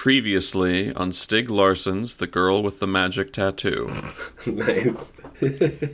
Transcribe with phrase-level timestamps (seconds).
[0.00, 3.94] Previously on Stieg Larsson's The Girl with the Magic Tattoo.
[4.46, 5.12] nice.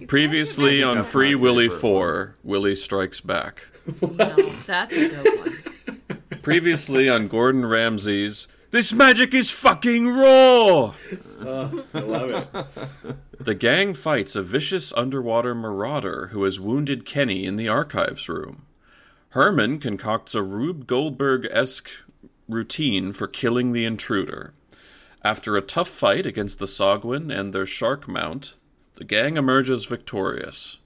[0.06, 3.66] Previously on Free my Willy 4, Willy Strikes Back.
[4.00, 6.18] No, that's a good one.
[6.42, 10.94] Previously on Gordon Ramsay's This Magic is Fucking Raw!
[11.40, 13.16] Oh, I love it.
[13.40, 18.66] The gang fights a vicious underwater marauder who has wounded Kenny in the archives room.
[19.30, 21.90] Herman concocts a Rube Goldberg esque
[22.48, 24.54] routine for killing the intruder.
[25.24, 28.54] After a tough fight against the Sogwin and their shark mount,
[28.94, 30.78] the gang emerges victorious.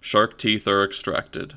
[0.00, 1.54] Shark teeth are extracted.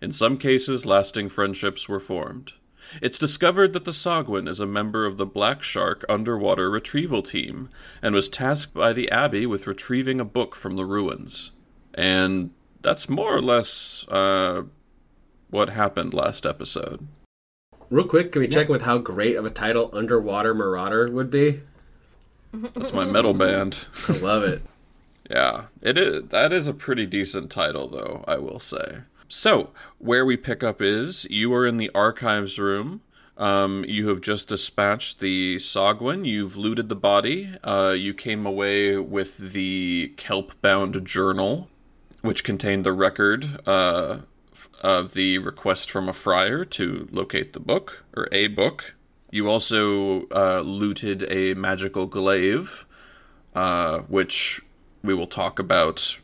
[0.00, 2.52] In some cases, lasting friendships were formed.
[3.00, 7.70] It's discovered that the Sogwin is a member of the Black Shark underwater retrieval team
[8.02, 11.52] and was tasked by the Abbey with retrieving a book from the ruins.
[11.94, 12.50] And
[12.82, 14.64] that's more or less uh,
[15.50, 17.08] what happened last episode.
[17.90, 21.60] Real quick, can we check with how great of a title Underwater Marauder would be?
[22.52, 23.86] That's my metal band.
[24.08, 24.62] I love it.
[25.30, 26.24] Yeah, it is.
[26.28, 28.24] That is a pretty decent title, though.
[28.28, 28.98] I will say.
[29.26, 33.00] So, where we pick up is you are in the archives room.
[33.38, 36.26] Um, you have just dispatched the Sogwin.
[36.26, 37.54] You've looted the body.
[37.64, 41.70] Uh, you came away with the kelp-bound journal,
[42.20, 44.22] which contained the record uh, f-
[44.82, 48.94] of the request from a friar to locate the book or a book.
[49.30, 52.86] You also uh, looted a magical glaive,
[53.54, 54.60] uh, which
[55.02, 56.20] we will talk about.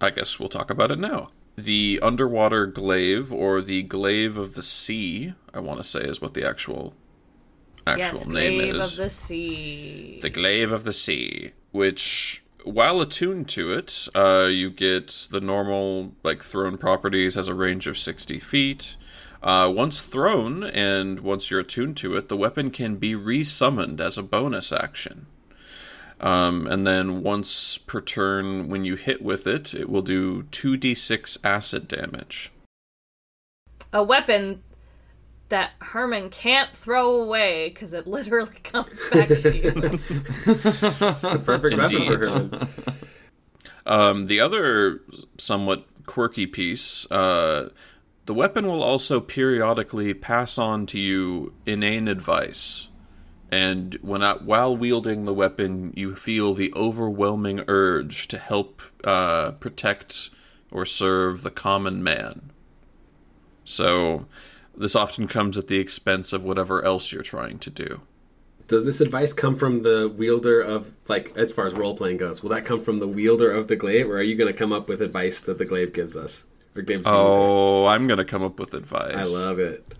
[0.00, 1.30] I guess we'll talk about it now.
[1.56, 6.34] The underwater glaive, or the glaive of the sea, I want to say is what
[6.34, 6.94] the actual
[7.88, 8.76] actual yes, name Glaive is.
[8.76, 10.18] Glaive of the Sea.
[10.22, 16.12] The Glaive of the Sea, which, while attuned to it, uh, you get the normal,
[16.22, 18.96] like, thrown properties has a range of 60 feet.
[19.42, 24.18] Uh, once thrown, and once you're attuned to it, the weapon can be resummoned as
[24.18, 25.26] a bonus action.
[26.20, 31.44] Um, and then once per turn, when you hit with it, it will do 2d6
[31.44, 32.50] acid damage.
[33.92, 34.62] A weapon
[35.48, 39.70] that Herman can't throw away because it literally comes back to you.
[39.70, 42.18] The perfect weapon for Indeed.
[42.24, 42.68] Herman.
[43.86, 45.00] Um, the other
[45.38, 47.70] somewhat quirky piece, uh,
[48.26, 52.88] the weapon will also periodically pass on to you inane advice.
[53.50, 59.52] And when I, while wielding the weapon, you feel the overwhelming urge to help uh,
[59.52, 60.28] protect
[60.70, 62.50] or serve the common man.
[63.64, 64.26] So,
[64.78, 68.00] this often comes at the expense of whatever else you're trying to do.
[68.68, 72.42] Does this advice come from the wielder of, like, as far as role playing goes?
[72.42, 74.72] Will that come from the wielder of the glaive, or are you going to come
[74.72, 76.44] up with advice that the glaive gives us?
[76.76, 77.36] Or gives the user?
[77.36, 79.34] Oh, I'm gonna come up with advice.
[79.34, 79.84] I love it.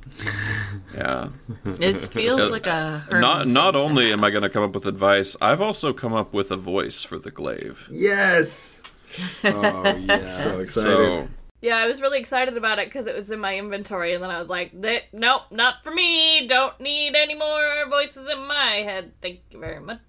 [0.95, 1.29] Yeah.
[1.65, 4.25] It feels uh, like a not not only am.
[4.25, 7.19] I going to come up with advice, I've also come up with a voice for
[7.19, 7.87] the glaive.
[7.91, 8.83] Yes.
[9.45, 10.71] Oh yeah, so excited.
[10.71, 11.29] So
[11.61, 14.31] yeah, I was really excited about it because it was in my inventory, and then
[14.31, 16.47] I was like, "Nope, not for me.
[16.47, 19.13] Don't need any more voices in my head.
[19.21, 20.01] Thank you very much."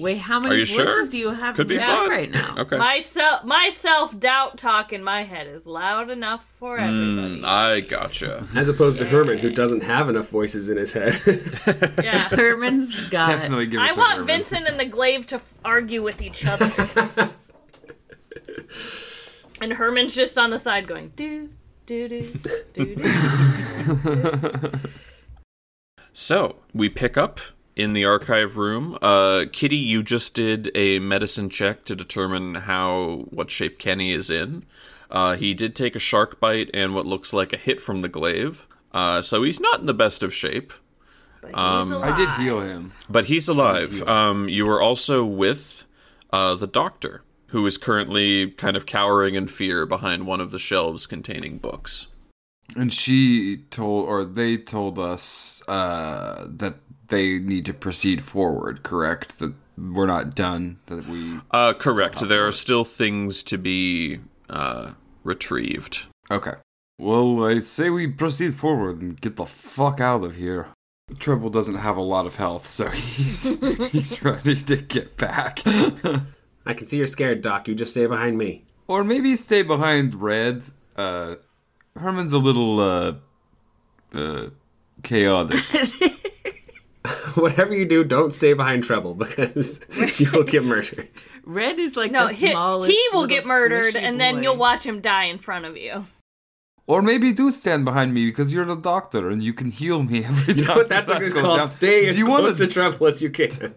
[0.00, 1.08] Wait, how many Are you voices sure?
[1.08, 2.08] do you have Could be in your head fun.
[2.10, 2.54] right now?
[2.58, 2.78] okay.
[2.78, 7.40] My self, my self doubt talk in my head is loud enough for everybody.
[7.40, 8.46] Mm, I gotcha.
[8.54, 11.20] As opposed to Herman, who doesn't have enough voices in his head.
[12.04, 12.28] yeah.
[12.28, 14.26] Herman's got Definitely give it I to want Herman.
[14.28, 16.70] Vincent and the glaive to f- argue with each other.
[19.60, 21.50] and Herman's just on the side going, do,
[21.86, 22.22] do, do,
[22.74, 24.70] do, do.
[26.18, 27.38] So we pick up
[27.76, 28.98] in the archive room.
[29.00, 34.28] Uh, Kitty, you just did a medicine check to determine how what shape Kenny is
[34.28, 34.64] in.
[35.12, 38.08] Uh, he did take a shark bite and what looks like a hit from the
[38.08, 38.66] glaive.
[38.92, 40.72] Uh, so he's not in the best of shape.
[41.40, 42.94] But he's I did heal him.
[43.08, 44.02] But he's alive.
[44.08, 45.84] Um, you were also with
[46.32, 50.58] uh, the doctor, who is currently kind of cowering in fear behind one of the
[50.58, 52.08] shelves containing books.
[52.76, 56.76] And she told, or they told us uh, that
[57.08, 58.82] they need to proceed forward.
[58.82, 59.38] Correct?
[59.38, 60.78] That we're not done.
[60.86, 61.40] That we.
[61.50, 62.20] Uh, correct.
[62.20, 64.92] There are still things to be uh,
[65.24, 66.06] retrieved.
[66.30, 66.54] Okay.
[66.98, 70.68] Well, I say we proceed forward and get the fuck out of here.
[71.18, 73.58] Treble doesn't have a lot of health, so he's
[73.90, 75.62] he's ready to get back.
[76.68, 77.66] I can see you're scared, Doc.
[77.66, 78.64] You just stay behind me.
[78.86, 80.62] or maybe stay behind Red.
[80.94, 81.36] Uh,
[81.96, 83.14] Herman's a little uh,
[84.14, 84.50] uh,
[85.02, 85.60] chaotic.
[87.34, 89.80] Whatever you do, don't stay behind Treble because
[90.20, 91.08] you will get murdered.
[91.44, 92.90] Red is like No, the he, smallest.
[92.90, 94.40] he will get murdered, squishy and then boy.
[94.42, 96.04] you'll watch him die in front of you.
[96.86, 100.24] Or maybe do stand behind me because you're the doctor and you can heal me
[100.24, 100.76] every time.
[100.76, 101.56] But that's a I good go call.
[101.58, 101.68] down.
[101.68, 103.74] Stay as you close want to a, trouble as you can.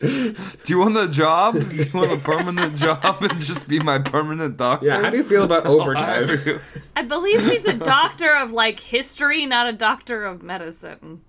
[0.00, 0.34] Do
[0.68, 1.54] you want a job?
[1.54, 4.86] Do you want a permanent job and just be my permanent doctor?
[4.86, 6.60] Yeah, how do you feel about overtime?
[6.96, 11.22] I believe she's a doctor of like history, not a doctor of medicine.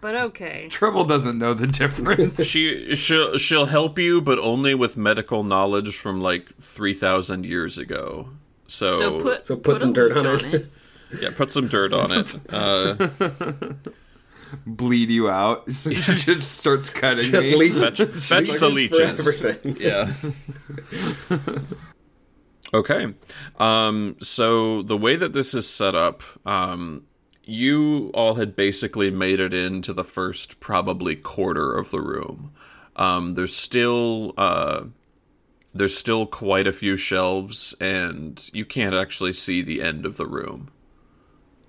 [0.00, 0.66] But okay.
[0.68, 2.44] Trouble doesn't know the difference.
[2.44, 7.78] She she'll she'll help you, but only with medical knowledge from like three thousand years
[7.78, 8.28] ago.
[8.66, 10.70] So, So put So put some dirt on leech it.
[11.20, 12.34] yeah, put some dirt on it.
[12.52, 12.94] Uh,
[14.66, 15.64] Bleed you out.
[15.72, 17.56] So she just starts cutting Just me.
[17.56, 17.98] leeches.
[17.98, 19.76] fetch, fetch the Leeches for everything.
[19.80, 20.12] Yeah.
[22.74, 23.14] okay.
[23.58, 27.04] Um, so the way that this is set up, um,
[27.44, 32.52] you all had basically made it into the first probably quarter of the room.
[32.96, 34.84] Um, there's still uh,
[35.74, 40.26] there's still quite a few shelves, and you can't actually see the end of the
[40.26, 40.70] room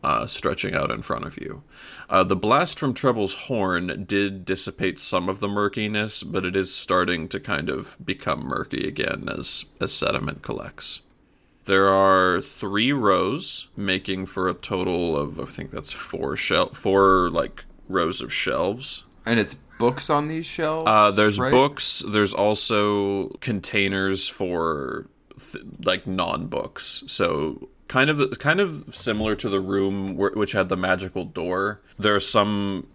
[0.04, 1.64] uh, stretching out in front of you.
[2.10, 6.74] Uh, the blast from Treble's horn did dissipate some of the murkiness, but it is
[6.74, 11.02] starting to kind of become murky again as, as sediment collects.
[11.66, 17.30] There are three rows, making for a total of I think that's four shel- four
[17.30, 19.06] like rows of shelves.
[19.26, 20.90] And it's books on these shelves.
[20.90, 21.52] Uh, there's right?
[21.52, 22.04] books.
[22.06, 25.08] There's also containers for
[25.40, 27.06] th- like non-books.
[27.08, 31.82] So kind of kind of similar to the room where, which had the magical door.
[31.98, 32.88] There are some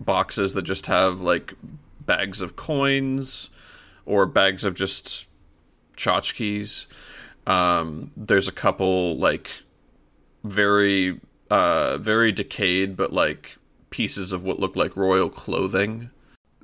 [0.00, 1.54] boxes that just have like
[2.00, 3.50] bags of coins
[4.04, 5.26] or bags of just
[5.96, 6.86] tchotchkes.
[7.46, 9.50] Um, there's a couple like
[10.44, 13.56] very uh very decayed but like
[13.90, 16.10] pieces of what look like royal clothing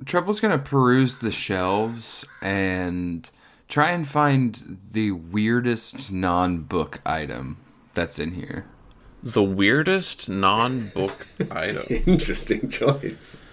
[0.05, 3.29] Treble's gonna peruse the shelves and
[3.67, 7.57] try and find the weirdest non-book item
[7.93, 8.65] that's in here.
[9.21, 11.85] The weirdest non-book item.
[11.89, 13.43] Interesting choice.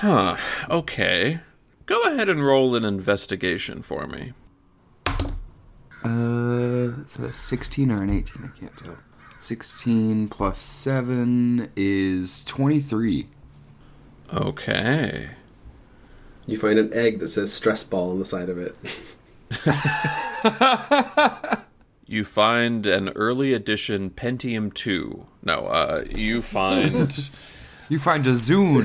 [0.00, 0.36] Huh.
[0.68, 1.40] Okay.
[1.86, 4.34] Go ahead and roll an investigation for me.
[6.04, 8.44] Uh, is that a 16 or an 18?
[8.44, 8.96] I can't tell.
[9.38, 13.28] 16 plus 7 is 23.
[14.34, 15.30] Okay.
[16.46, 18.76] You find an egg that says stress ball on the side of it.
[22.12, 25.24] You find an early edition Pentium 2.
[25.44, 27.30] No, uh, you find.
[27.88, 28.84] You find a Zune.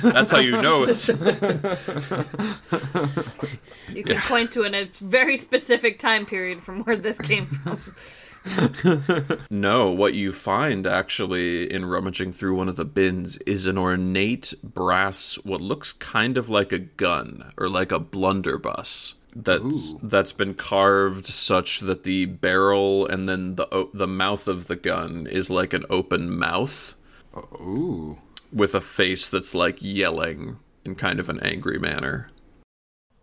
[0.00, 1.08] that's how you know it's.
[3.94, 9.38] You can point to an, a very specific time period from where this came from.
[9.50, 14.54] No, what you find actually in rummaging through one of the bins is an ornate
[14.62, 19.15] brass, what looks kind of like a gun or like a blunderbuss.
[19.38, 20.00] That's Ooh.
[20.02, 25.26] that's been carved such that the barrel and then the the mouth of the gun
[25.26, 26.94] is like an open mouth
[27.36, 28.18] Ooh.
[28.50, 32.30] with a face that's like yelling in kind of an angry manner.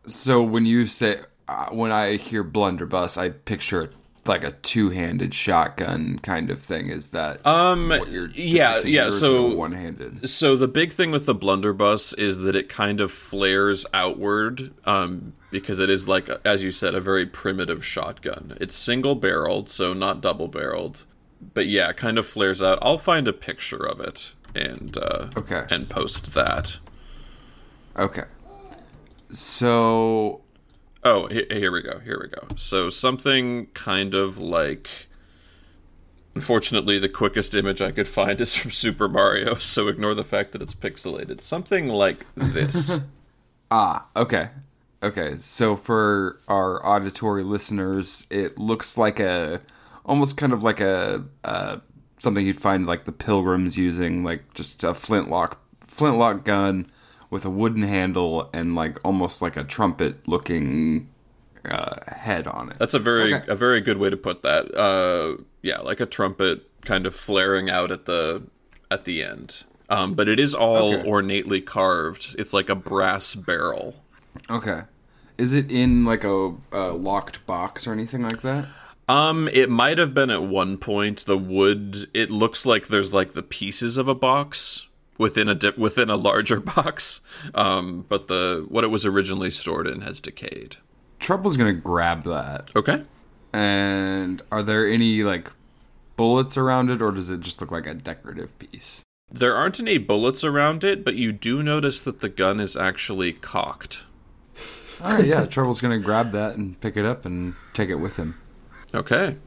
[0.05, 3.91] So when you say, uh, when I hear blunderbuss, I picture
[4.25, 6.87] like a two-handed shotgun kind of thing.
[6.89, 7.91] Is that Um
[8.33, 10.29] yeah, yeah, or is it so one-handed?
[10.29, 15.33] So the big thing with the blunderbuss is that it kind of flares outward, um,
[15.51, 18.57] because it is like, as you said, a very primitive shotgun.
[18.61, 21.03] It's single barreled, so not double barreled,
[21.53, 22.79] but yeah, kind of flares out.
[22.81, 25.65] I'll find a picture of it and uh, Okay.
[25.69, 26.77] and post that.
[27.99, 28.23] Okay.
[29.31, 30.42] So
[31.05, 31.99] Oh, here we go.
[31.99, 32.47] Here we go.
[32.55, 34.89] So something kind of like.
[36.35, 40.51] Unfortunately, the quickest image I could find is from Super Mario, so ignore the fact
[40.53, 41.41] that it's pixelated.
[41.41, 42.99] Something like this.
[43.75, 44.49] Ah, okay.
[45.01, 45.35] Okay.
[45.37, 49.61] So for our auditory listeners, it looks like a
[50.05, 51.77] almost kind of like a uh,
[52.19, 56.85] something you'd find like the pilgrims using, like just a flintlock flintlock gun
[57.33, 61.09] with a wooden handle and like almost like a trumpet looking
[61.69, 62.77] uh, head on it.
[62.77, 63.45] That's a very Okay.
[63.51, 64.73] a very good way to put that.
[64.75, 68.43] Uh, yeah, like a trumpet kind of flaring out at the
[68.91, 69.63] at the end.
[69.89, 71.07] Um, but it is all Okay.
[71.07, 72.35] ornately carved.
[72.39, 73.95] It's like a brass barrel.
[74.49, 74.81] Okay.
[75.37, 78.65] Is it in like a, a locked box or anything like that?
[79.09, 81.25] Um, it might have been at one point.
[81.25, 81.97] The wood.
[82.13, 84.72] It looks like there's like the pieces of a box
[85.17, 87.21] within a dip within a larger box.
[87.53, 90.77] Um, but the what it was originally stored in has decayed.
[91.19, 92.71] Trouble's gonna grab that.
[92.75, 93.03] Okay.
[93.51, 95.51] And are there any like
[96.15, 99.03] bullets around it, or does it just look like a decorative piece?
[99.31, 103.33] There aren't any bullets around it, but you do notice that the gun is actually
[103.33, 104.05] cocked.
[105.03, 105.45] All right, yeah.
[105.45, 108.39] Trouble's gonna grab that and pick it up and take it with him.
[108.93, 109.37] Okay.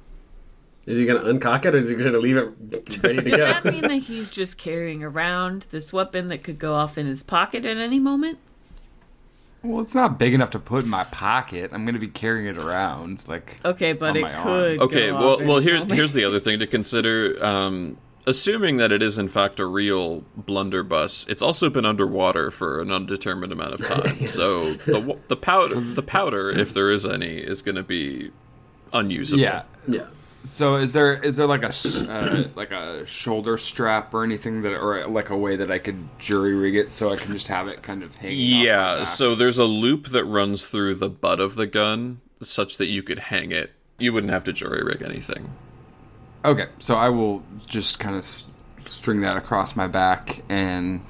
[0.87, 2.49] Is he gonna uncock it, or is he gonna leave it
[3.03, 3.23] ready to go?
[3.23, 3.37] Does go?
[3.39, 7.23] that mean that he's just carrying around this weapon that could go off in his
[7.23, 8.39] pocket at any moment?
[9.63, 11.73] Well, it's not big enough to put in my pocket.
[11.73, 13.57] I'm gonna be carrying it around, like.
[13.65, 14.45] Okay, but On it my arm.
[14.45, 14.81] could.
[14.81, 17.45] Okay, go well, off well, any here, here's the other thing to consider.
[17.45, 22.81] Um, assuming that it is in fact a real blunderbuss, it's also been underwater for
[22.81, 24.17] an undetermined amount of time.
[24.27, 28.31] So the the powder, the powder, if there is any, is going to be
[28.93, 29.43] unusable.
[29.43, 29.63] Yeah.
[29.87, 30.07] yeah.
[30.47, 34.63] So is there is there like a s- uh, like a shoulder strap or anything
[34.63, 37.49] that or like a way that I could jury rig it so I can just
[37.49, 38.37] have it kind of hanging?
[38.55, 39.07] off my Yeah, back?
[39.07, 43.03] so there's a loop that runs through the butt of the gun, such that you
[43.03, 43.73] could hang it.
[43.99, 45.53] You wouldn't have to jury rig anything.
[46.45, 48.45] Okay, so I will just kind of s-
[48.85, 51.01] string that across my back and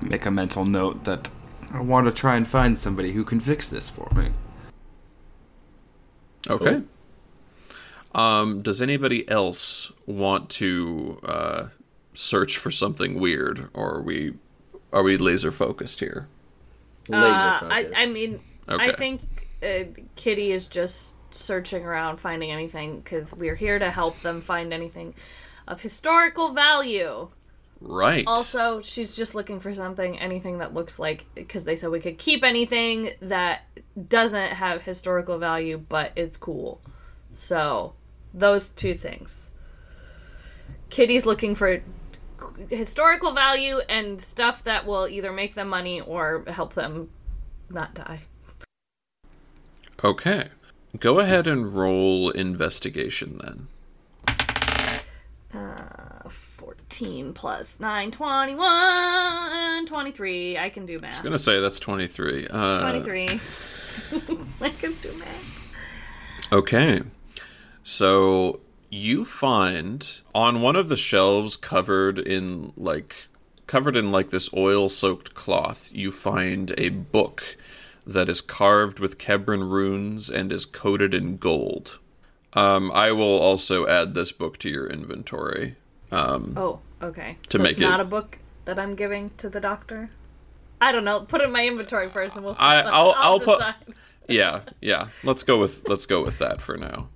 [0.00, 1.28] make a mental note that
[1.74, 4.30] I want to try and find somebody who can fix this for me.
[6.48, 6.82] Okay.
[8.14, 11.66] Um, does anybody else want to uh,
[12.14, 14.34] search for something weird, or are we
[14.92, 16.28] are we laser focused here?
[17.08, 17.60] Laser Uh.
[17.62, 19.22] I, I mean, I think
[19.62, 19.84] uh,
[20.16, 25.14] Kitty is just searching around, finding anything, because we're here to help them find anything
[25.66, 27.30] of historical value.
[27.80, 28.24] Right.
[28.26, 32.18] Also, she's just looking for something, anything that looks like, because they said we could
[32.18, 33.62] keep anything that
[34.08, 36.80] doesn't have historical value, but it's cool.
[37.32, 37.94] So,
[38.34, 39.50] those two things.
[40.90, 41.82] Kitty's looking for
[42.68, 47.10] historical value and stuff that will either make them money or help them
[47.70, 48.20] not die.
[50.04, 50.48] Okay.
[50.98, 53.68] Go ahead and roll investigation then.
[55.54, 60.58] Uh, 14 plus 9, 21, 23.
[60.58, 61.18] I can do math.
[61.18, 62.46] I'm gonna say that's twenty three.
[62.48, 63.28] Uh, 23.
[64.60, 66.52] I can do math.
[66.52, 67.02] Okay.
[67.82, 68.60] So
[68.90, 73.26] you find on one of the shelves covered in like
[73.66, 77.56] covered in like this oil soaked cloth, you find a book
[78.06, 81.98] that is carved with Kebran runes and is coated in gold.
[82.52, 85.76] Um, I will also add this book to your inventory.
[86.10, 87.38] Oh, okay.
[87.48, 90.10] To so make it's not it- a book that I'm giving to the doctor.
[90.80, 91.20] I don't know.
[91.20, 92.56] Put it in my inventory first, and we'll.
[92.58, 93.62] I- I'll- I'll put-
[94.28, 95.08] yeah, yeah.
[95.24, 97.08] Let's go with let's go with that for now.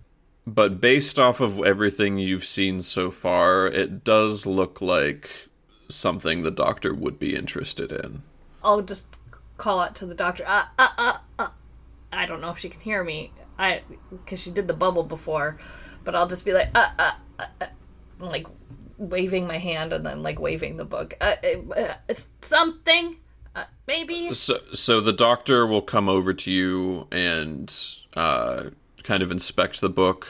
[0.46, 5.48] But based off of everything you've seen so far, it does look like
[5.88, 8.22] something the doctor would be interested in.
[8.62, 9.08] I'll just
[9.56, 10.44] call out to the doctor.
[10.46, 11.48] Uh, uh, uh, uh.
[12.12, 13.32] I don't know if she can hear me.
[13.58, 15.58] I because she did the bubble before,
[16.04, 17.66] but I'll just be like, uh, uh, uh, uh
[18.18, 18.46] like
[18.98, 21.14] waving my hand and then like waving the book.
[21.20, 23.16] Uh, uh, uh, it's something.
[23.54, 24.32] Uh, maybe.
[24.32, 27.74] So, so the doctor will come over to you and
[28.14, 28.64] uh,
[29.06, 30.26] kind of inspect the book,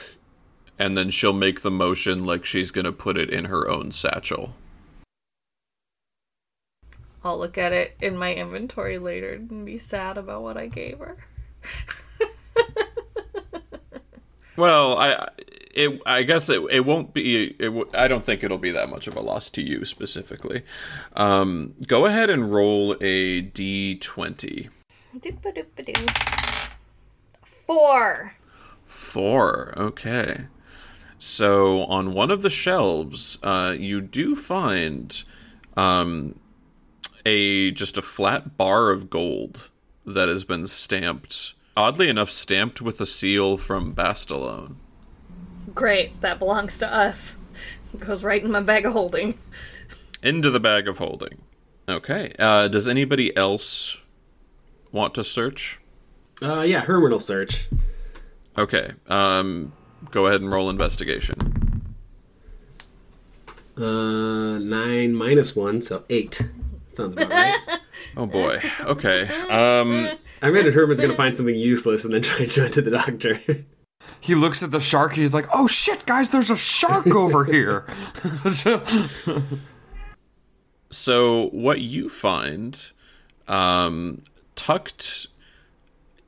[0.79, 4.53] and then she'll make the motion like she's gonna put it in her own satchel.
[7.23, 10.99] I'll look at it in my inventory later and be sad about what I gave
[10.99, 11.17] her.
[14.57, 15.29] Well, I
[15.75, 18.89] it I guess it it won't be it w- I don't think it'll be that
[18.89, 20.63] much of a loss to you specifically.
[21.15, 24.69] Um, go ahead and roll a d20.
[27.43, 28.33] Four.
[28.87, 29.73] Four.
[29.77, 30.45] Okay.
[31.19, 35.23] So on one of the shelves, uh, you do find
[35.75, 36.39] um,
[37.25, 39.69] a just a flat bar of gold
[40.05, 41.53] that has been stamped.
[41.75, 44.75] Oddly enough, stamped with a seal from Bastalone.
[45.75, 47.37] Great, that belongs to us.
[47.99, 49.37] Goes right in my bag of holding.
[50.23, 51.41] into the bag of holding.
[51.89, 52.33] Okay.
[52.39, 54.01] Uh, does anybody else
[54.91, 55.79] want to search?
[56.41, 57.67] Uh, yeah, Herman will search.
[58.57, 58.91] Okay.
[59.07, 59.71] Um,
[60.11, 61.83] go ahead and roll investigation.
[63.77, 66.41] Uh, nine minus one, so eight.
[66.89, 67.59] Sounds about right.
[68.15, 68.61] Oh boy.
[68.81, 69.27] Okay.
[69.51, 70.09] Um,
[70.41, 72.91] I imagine Herman's gonna find something useless and then try and show it to the
[72.91, 73.39] doctor.
[74.19, 77.43] He looks at the shark and he's like, "Oh shit, guys, there's a shark over
[77.45, 77.85] here."
[80.89, 82.91] so what you find,
[83.47, 84.23] um,
[84.55, 85.27] tucked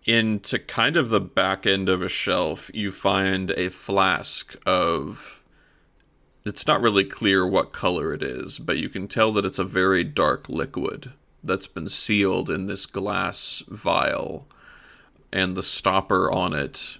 [0.06, 5.44] into kind of the back end of a shelf, you find a flask of.
[6.46, 9.63] It's not really clear what color it is, but you can tell that it's a
[9.65, 11.12] very dark liquid
[11.44, 14.48] that's been sealed in this glass vial,
[15.32, 16.98] and the stopper on it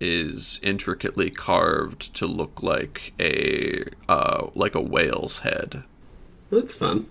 [0.00, 5.84] is intricately carved to look like a uh, like a whale's head.
[6.50, 7.06] That's fun.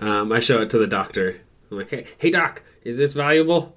[0.00, 1.40] Um, I show it to the doctor.
[1.70, 3.76] I'm like, hey, hey, doc, is this valuable?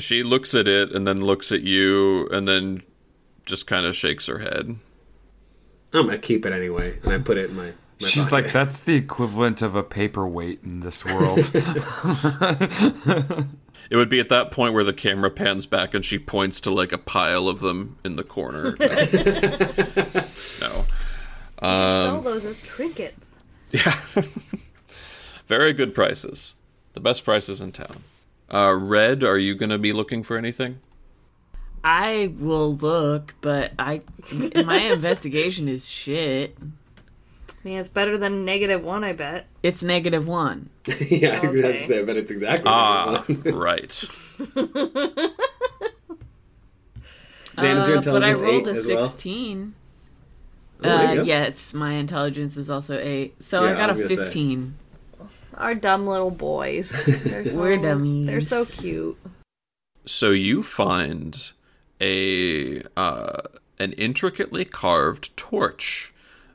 [0.00, 2.82] She looks at it and then looks at you and then
[3.46, 4.76] just kind of shakes her head.
[5.92, 7.72] I'm gonna keep it anyway, and I put it in my.
[8.00, 8.44] my She's pocket.
[8.44, 11.38] like, that's the equivalent of a paperweight in this world.
[13.90, 16.70] It would be at that point where the camera pans back and she points to
[16.70, 18.76] like a pile of them in the corner.
[20.60, 20.86] no.
[21.60, 23.38] Sell those as trinkets.
[23.72, 23.94] Yeah.
[25.46, 26.56] Very good prices.
[26.92, 28.02] The best prices in town.
[28.52, 30.80] Uh, Red, are you going to be looking for anything?
[31.82, 34.02] I will look, but I
[34.54, 36.56] my investigation is shit.
[36.60, 36.64] I
[37.64, 39.46] mean, it's better than negative one, I bet.
[39.62, 40.68] It's negative one.
[41.08, 41.62] yeah, I was Okay.
[41.62, 42.66] gonna say, but it's exactly.
[42.66, 44.04] Ah, what right.
[47.58, 49.04] Dan, is your Uh, but I intelligence rolled eight a as well?
[49.04, 49.74] sixteen.
[50.82, 54.08] Oh, uh, yes, my intelligence is also eight, so Yeah, I got I a was
[54.16, 54.40] gonna say.
[55.60, 55.66] Fifteen.
[55.66, 56.90] Our dumb little boys.
[57.24, 58.26] They're so, We're dummies.
[58.26, 59.18] They're so cute.
[60.06, 61.52] So you find
[62.00, 63.42] a uh,
[63.78, 66.12] an intricately carved torch.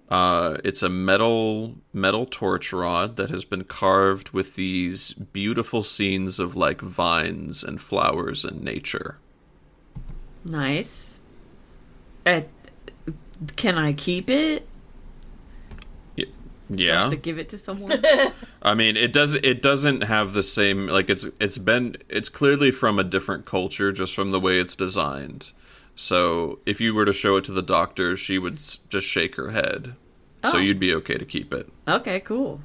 [0.10, 6.40] Uh, it's a metal metal torch rod that has been carved with these beautiful scenes
[6.40, 9.18] of like vines and flowers and nature.
[10.44, 11.20] Nice.
[12.26, 12.42] Uh,
[13.56, 14.68] can I keep it?
[16.70, 18.04] Y- Yeah, to give it to someone.
[18.62, 22.72] I mean it does it doesn't have the same like it's it's been it's clearly
[22.72, 25.52] from a different culture just from the way it's designed.
[25.94, 29.36] So if you were to show it to the doctor, she would s- just shake
[29.36, 29.96] her head.
[30.46, 30.60] So Oh.
[30.60, 31.70] you'd be okay to keep it.
[31.88, 32.62] okay, cool.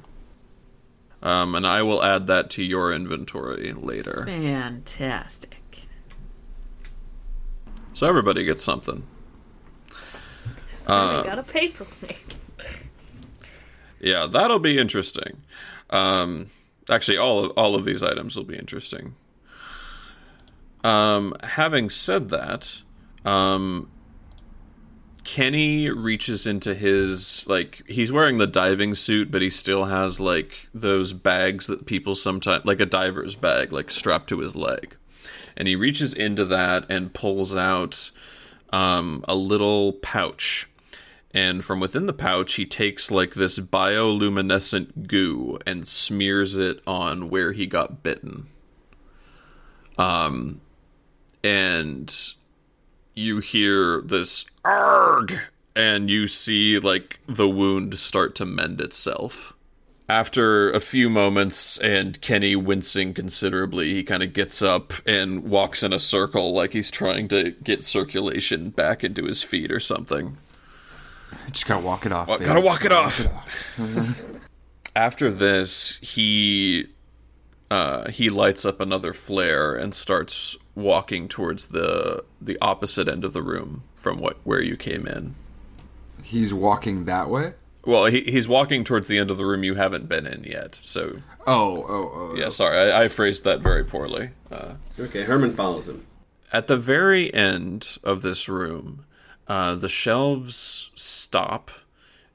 [1.23, 4.23] Um, and I will add that to your inventory later.
[4.25, 5.59] Fantastic.
[7.93, 9.03] So everybody gets something.
[9.89, 9.93] we
[10.87, 12.17] got a paperweight.
[14.01, 15.43] Yeah, that'll be interesting.
[15.91, 16.49] Um,
[16.89, 19.15] actually, all of, all of these items will be interesting.
[20.83, 22.81] Um, having said that,
[23.23, 23.91] um,
[25.23, 30.67] Kenny reaches into his like he's wearing the diving suit, but he still has like
[30.73, 34.95] those bags that people sometimes like a diver's bag, like strapped to his leg,
[35.55, 38.09] and he reaches into that and pulls out
[38.73, 40.67] um, a little pouch
[41.33, 47.29] and from within the pouch he takes like this bioluminescent goo and smears it on
[47.29, 48.47] where he got bitten
[49.97, 50.61] um
[51.43, 52.33] and
[53.15, 55.39] you hear this arg
[55.75, 59.53] and you see like the wound start to mend itself
[60.11, 65.83] after a few moments and Kenny wincing considerably, he kind of gets up and walks
[65.83, 70.35] in a circle like he's trying to get circulation back into his feet or something.
[71.51, 72.27] Just gotta walk it off.
[72.27, 72.47] Well, baby.
[72.47, 73.27] gotta Just walk it off.
[74.95, 76.87] After this, he
[77.69, 83.33] uh, he lights up another flare and starts walking towards the the opposite end of
[83.33, 85.35] the room from what where you came in.
[86.23, 87.53] He's walking that way.
[87.83, 90.75] Well, he, he's walking towards the end of the room you haven't been in yet.
[90.83, 92.35] So Oh, oh, oh.
[92.37, 94.29] yeah, sorry, I, I phrased that very poorly.
[94.51, 96.05] Uh, Okay, Herman follows him.
[96.53, 99.05] At the very end of this room,
[99.47, 101.71] uh, the shelves stop,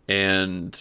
[0.08, 0.80] and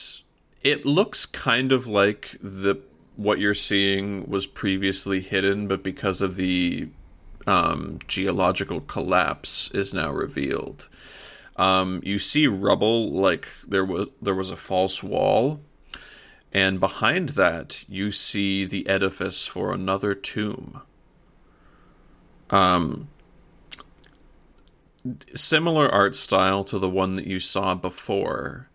[0.63, 2.79] it looks kind of like the
[3.15, 6.89] what you're seeing was previously hidden, but because of the
[7.47, 10.89] um, geological collapse, is now revealed.
[11.55, 15.61] Um, you see rubble, like there was there was a false wall,
[16.51, 20.81] and behind that you see the edifice for another tomb.
[25.35, 28.69] Similar art style to the one that you saw before,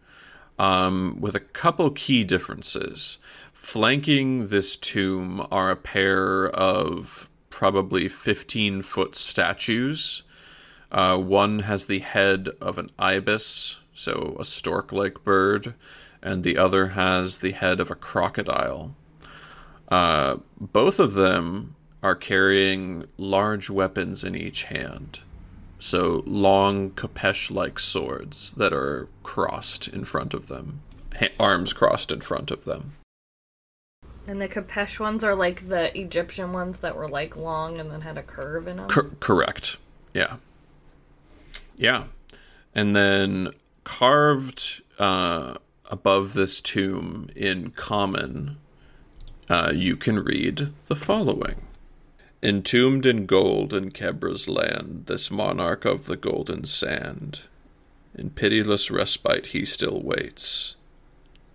[0.59, 3.19] um, with a couple key differences.
[3.53, 10.23] Flanking this tomb are a pair of probably 15 foot statues.
[10.91, 15.75] Uh, one has the head of an ibis, so a stork like bird,
[16.23, 18.95] and the other has the head of a crocodile.
[19.89, 25.21] Uh, both of them are carrying large weapons in each hand.
[25.81, 30.83] So long khopesh like swords that are crossed in front of them,
[31.19, 32.93] ha- arms crossed in front of them.
[34.29, 38.03] And the khopesh ones are like the Egyptian ones that were like long and then
[38.03, 38.89] had a curve in them.
[38.89, 39.79] Cor- correct.
[40.13, 40.37] Yeah.
[41.77, 42.05] Yeah.
[42.75, 43.49] And then
[43.83, 45.55] carved uh,
[45.87, 48.59] above this tomb in common,
[49.49, 51.57] uh, you can read the following.
[52.43, 57.41] Entombed in gold in Kebra's land, this monarch of the golden sand,
[58.15, 60.77] in pitiless respite he still waits,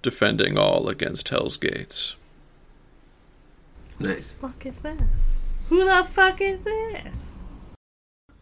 [0.04, 2.16] defending all against hell's gates.
[4.00, 4.36] Nice.
[4.36, 5.42] fuck is this?
[5.70, 7.46] Who the fuck is this?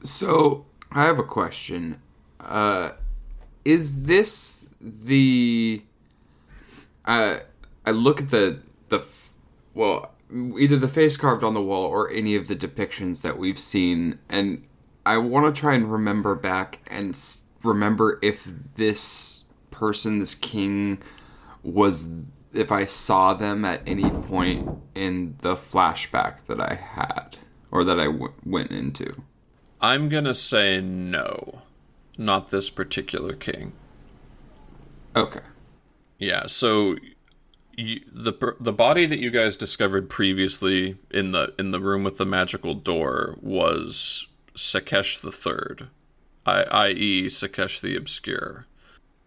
[0.03, 2.01] So I have a question.
[2.39, 2.91] Uh,
[3.63, 5.81] is this the
[7.05, 7.37] uh,
[7.85, 9.33] I look at the the f-
[9.73, 10.12] well
[10.57, 14.19] either the face carved on the wall or any of the depictions that we've seen
[14.29, 14.65] and
[15.05, 21.01] I want to try and remember back and s- remember if this person this king
[21.61, 22.07] was
[22.53, 27.37] if I saw them at any point in the flashback that I had
[27.71, 29.23] or that I w- went into.
[29.81, 31.63] I'm gonna say no,
[32.17, 33.73] not this particular king.
[35.15, 35.41] Okay.
[36.19, 36.95] Yeah, so
[37.75, 42.17] you, the the body that you guys discovered previously in the in the room with
[42.17, 45.87] the magical door was Sakesh the Third,
[46.45, 48.67] i.e., Sakesh the Obscure.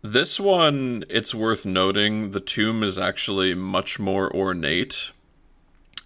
[0.02, 5.10] This one, it's worth noting, the tomb is actually much more ornate,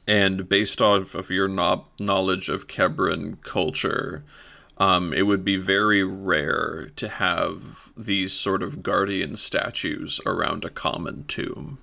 [0.08, 4.24] and based off of your no- knowledge of Kebran culture,
[4.78, 10.70] um, it would be very rare to have these sort of guardian statues around a
[10.70, 11.78] common tomb.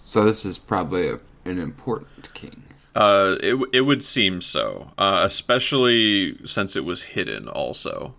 [0.00, 2.64] So this is probably a, an important king.
[2.94, 7.46] Uh, it it would seem so, uh, especially since it was hidden.
[7.48, 8.14] Also,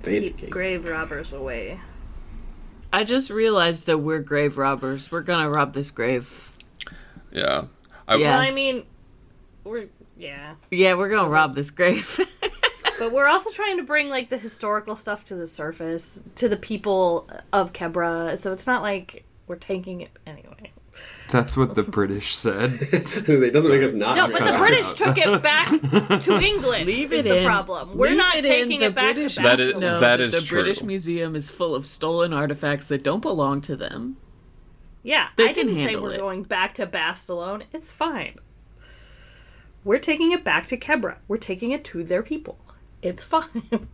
[0.00, 0.50] Fancy Keep cake.
[0.50, 1.80] grave robbers away.
[2.92, 5.10] I just realized that we're grave robbers.
[5.10, 6.52] We're gonna rob this grave.
[7.32, 7.64] yeah,
[8.06, 8.30] I, Yeah.
[8.32, 8.84] Well, I mean,
[9.64, 9.86] we're
[10.16, 12.20] yeah, Yeah, we're gonna rob this grave.
[12.98, 16.56] but we're also trying to bring like the historical stuff to the surface to the
[16.56, 18.38] people of Kebra.
[18.38, 20.72] So it's not like we're taking it anyway.
[21.30, 22.72] That's what the British said.
[22.80, 24.16] it doesn't make us not.
[24.16, 24.96] No, but the British out.
[24.96, 25.68] took it back
[26.22, 26.86] to England.
[26.86, 27.44] Leave is it the in.
[27.46, 27.96] problem.
[27.98, 29.80] We're Leave not it taking The it back British to That is- Babylon.
[29.80, 30.62] know that that is the true.
[30.62, 34.16] British Museum is full of stolen artifacts that don't belong to them.
[35.02, 36.18] Yeah, They I can didn't say we're it.
[36.20, 37.64] going back to Bastalone.
[37.74, 38.36] It's fine.
[39.84, 41.16] We're taking it back to Kebra.
[41.28, 42.58] We're taking it to their people.
[43.02, 43.88] It's fine.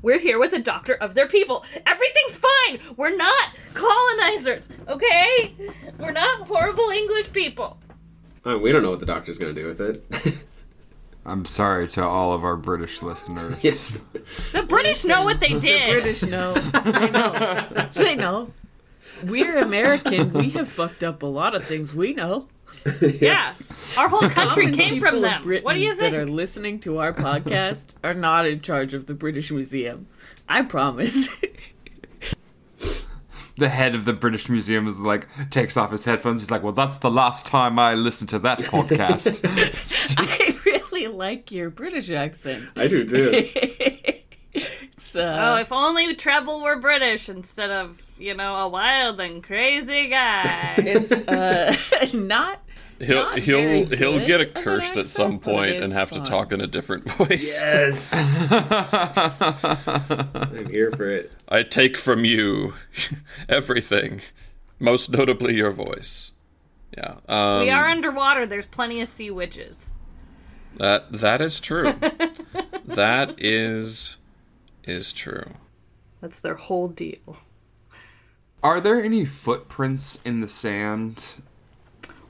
[0.00, 1.64] We're here with a doctor of their people.
[1.86, 2.80] Everything's fine.
[2.96, 5.54] We're not colonizers, okay?
[5.98, 7.78] We're not horrible English people.
[8.44, 10.34] Uh, we don't know what the doctor's going to do with it.
[11.24, 13.90] I'm sorry to all of our British listeners.
[14.52, 15.88] The British know what they did.
[15.88, 15.92] The.
[15.92, 16.54] British know.
[16.54, 17.88] They know.
[17.94, 18.52] They know.
[19.24, 20.32] We're American.
[20.32, 21.94] We have fucked up a lot of things.
[21.94, 22.48] We know.
[23.20, 23.54] Yeah.
[23.98, 25.42] Our whole country came from them.
[25.42, 26.12] Britain What do you think?
[26.12, 30.06] That are listening to our podcast are not in charge of the British Museum.
[30.48, 31.28] I promise.
[33.58, 36.40] The head of the British Museum is like takes off his headphones.
[36.40, 39.44] He's like, "Well, that's the last time I listen to that podcast."
[40.18, 42.64] I really like your British accent.
[42.74, 43.44] I do too.
[45.14, 49.42] It's, Oh, uh, if only Treble were British instead of, you know, a wild and
[49.42, 50.74] crazy guy.
[50.78, 51.74] it's uh,
[52.14, 52.60] not.
[52.98, 55.76] he'll Not he'll very he'll get of an accursed at some accent, but point it
[55.82, 57.60] and is have to talk in a different voice.
[57.60, 58.12] yes.
[60.34, 61.32] I'm here for it.
[61.48, 62.74] I take from you
[63.48, 64.20] everything,
[64.78, 66.32] most notably your voice.
[66.96, 68.46] Yeah, um, we are underwater.
[68.46, 69.92] There's plenty of sea witches.
[70.76, 71.94] that that is true.
[72.84, 74.18] that is
[74.84, 75.46] is true.
[76.20, 77.36] That's their whole deal.
[78.62, 81.42] Are there any footprints in the sand?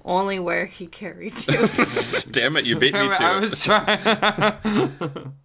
[0.05, 1.67] Only where he carried you.
[2.31, 3.41] Damn it, you beat me to I it.
[3.41, 5.33] was trying.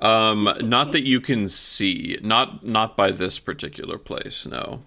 [0.00, 4.44] Um, not that you can see, not not by this particular place.
[4.44, 4.82] No.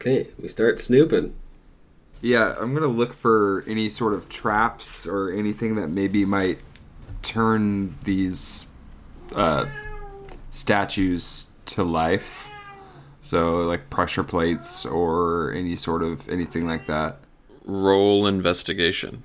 [0.00, 1.34] Okay, we start snooping.
[2.20, 6.58] yeah, I'm gonna look for any sort of traps or anything that maybe might
[7.22, 8.66] turn these
[9.34, 9.66] uh,
[10.50, 12.50] statues to life.
[13.24, 17.18] So, like pressure plates or any sort of anything like that.
[17.64, 19.22] Roll investigation.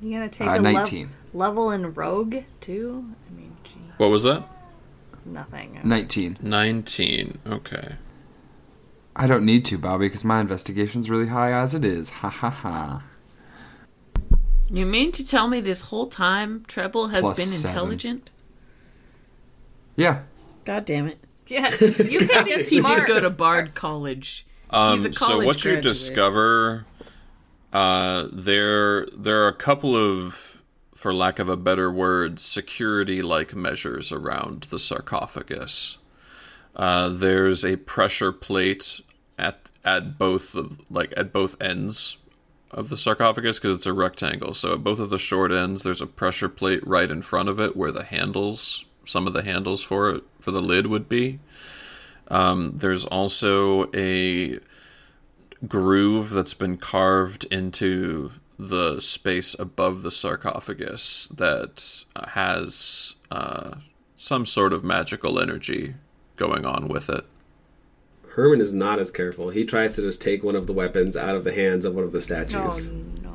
[0.00, 1.10] You gotta take Uh, a lev- 19.
[1.32, 3.04] level in rogue too?
[3.28, 4.44] I mean, gee, What was that?
[5.24, 5.78] nothing.
[5.84, 6.36] 19.
[6.42, 7.38] Nineteen.
[7.46, 7.94] Okay.
[9.14, 12.10] I don't need to, Bobby, because my investigation's really high as it is.
[12.10, 13.02] Ha ha ha.
[14.72, 17.76] You mean to tell me this whole time Treble has Plus been seven.
[17.76, 18.30] intelligent?
[19.96, 20.22] Yeah.
[20.64, 21.18] God damn it.
[21.48, 23.00] Yeah, you can be He smart.
[23.00, 24.46] did go to Bard College.
[24.70, 26.86] He's Um, a so college what you discover,
[27.72, 30.62] uh, there there are a couple of,
[30.94, 35.98] for lack of a better word, security-like measures around the sarcophagus.
[36.74, 39.02] Uh, there's a pressure plate
[39.38, 42.16] at at both of like at both ends
[42.72, 44.54] of the sarcophagus because it's a rectangle.
[44.54, 47.60] So at both of the short ends, there's a pressure plate right in front of
[47.60, 51.38] it where the handles, some of the handles for it for the lid would be.
[52.28, 54.58] Um, there's also a
[55.68, 63.76] groove that's been carved into the space above the sarcophagus that has uh,
[64.16, 65.94] some sort of magical energy
[66.36, 67.24] going on with it.
[68.34, 69.50] Herman is not as careful.
[69.50, 72.04] He tries to just take one of the weapons out of the hands of one
[72.04, 72.90] of the Oh statues.
[73.22, 73.34] no.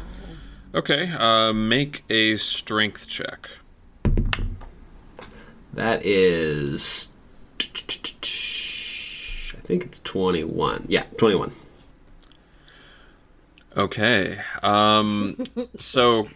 [0.74, 3.48] Okay, uh, make a strength check.
[5.74, 7.10] That is.
[7.60, 7.64] I
[9.68, 10.86] think it's 21.
[10.88, 11.52] Yeah, 21.
[13.76, 14.40] Okay.
[14.64, 15.38] Um.
[15.78, 16.28] so.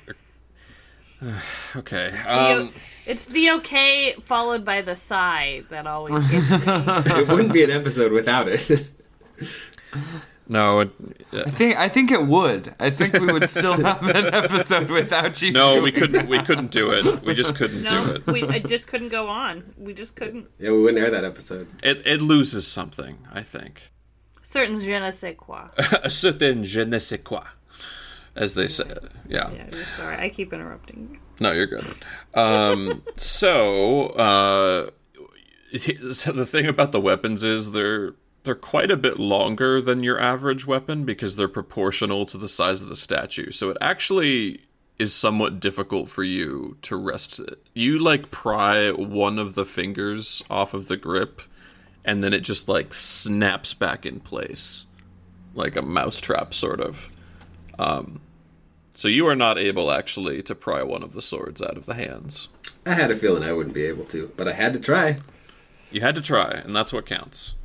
[1.75, 2.09] Okay.
[2.27, 2.71] Um.
[3.11, 6.57] It's the okay followed by the sigh that always gets me.
[7.21, 8.65] It wouldn't be an episode without it.
[10.47, 10.79] No.
[10.81, 10.89] It,
[11.33, 12.75] I think I think it would.
[12.77, 15.51] I think we would still have an episode without you.
[15.53, 16.27] no, we couldn't.
[16.27, 17.23] We couldn't do it.
[17.23, 18.27] We just couldn't do No, it.
[18.27, 19.73] we I just couldn't go on.
[19.77, 20.47] We just couldn't.
[20.59, 21.67] yeah, we wouldn't air that episode.
[21.83, 23.19] It it loses something.
[23.33, 23.91] I think.
[24.43, 25.69] Certain je ne sais quoi.
[26.03, 27.45] A certain je ne sais quoi,
[28.35, 28.91] as they say.
[29.29, 29.51] Yeah.
[29.51, 31.19] Yeah, sorry, I keep interrupting.
[31.41, 31.85] No, you're good.
[32.35, 34.91] Um, so, uh,
[35.71, 40.65] the thing about the weapons is they're they're quite a bit longer than your average
[40.65, 43.51] weapon because they're proportional to the size of the statue.
[43.51, 44.61] So it actually
[44.97, 47.63] is somewhat difficult for you to rest it.
[47.73, 51.41] You like pry one of the fingers off of the grip,
[52.05, 54.85] and then it just like snaps back in place,
[55.55, 57.09] like a mousetrap, sort of.
[57.79, 58.21] Um,
[58.91, 61.95] so you are not able actually to pry one of the swords out of the
[61.95, 62.49] hands.
[62.85, 65.19] I had a feeling I wouldn't be able to, but I had to try.
[65.91, 67.55] You had to try, and that's what counts.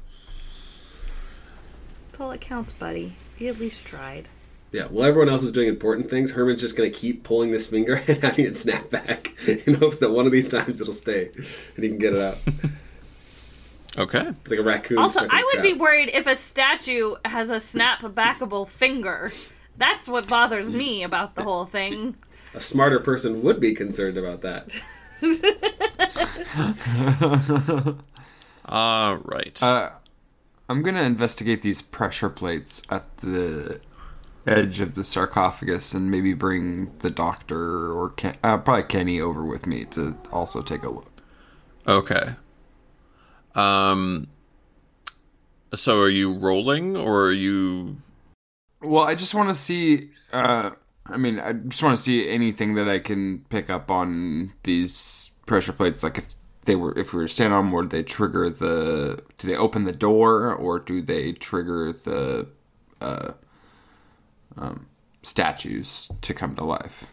[2.09, 3.13] That's all that counts, buddy.
[3.39, 4.29] You at least tried.
[4.73, 7.67] Yeah, while everyone else is doing important things, Herman's just going to keep pulling this
[7.67, 11.31] finger and having it snap back in hopes that one of these times it'll stay
[11.77, 12.39] and he can get it out.
[13.99, 14.27] Okay.
[14.29, 14.99] It's like a raccoon.
[14.99, 18.69] Also, stuck in I a would be worried if a statue has a snap backable
[18.69, 19.33] finger.
[19.79, 22.17] That's what bothers me about the whole thing.
[22.55, 24.71] A smarter person would be concerned about that.
[28.67, 29.63] All right.
[29.63, 29.91] Uh,
[30.69, 33.81] I'm gonna investigate these pressure plates at the
[34.47, 39.45] edge of the sarcophagus and maybe bring the doctor or Ken, uh, probably Kenny over
[39.45, 41.11] with me to also take a look.
[41.87, 42.35] okay.
[43.55, 44.29] Um.
[45.75, 47.99] So are you rolling, or are you?
[48.87, 50.11] Well, I just want to see.
[50.33, 50.71] Uh,
[51.07, 55.33] I mean, I just want to see anything that I can pick up on these
[55.47, 56.03] pressure plates.
[56.03, 56.29] Like if
[56.65, 59.23] they were, if we were standing on, them would they trigger the?
[59.39, 62.47] Do they open the door, or do they trigger the
[63.01, 63.33] uh,
[64.57, 64.87] um,
[65.23, 67.11] statues to come to life?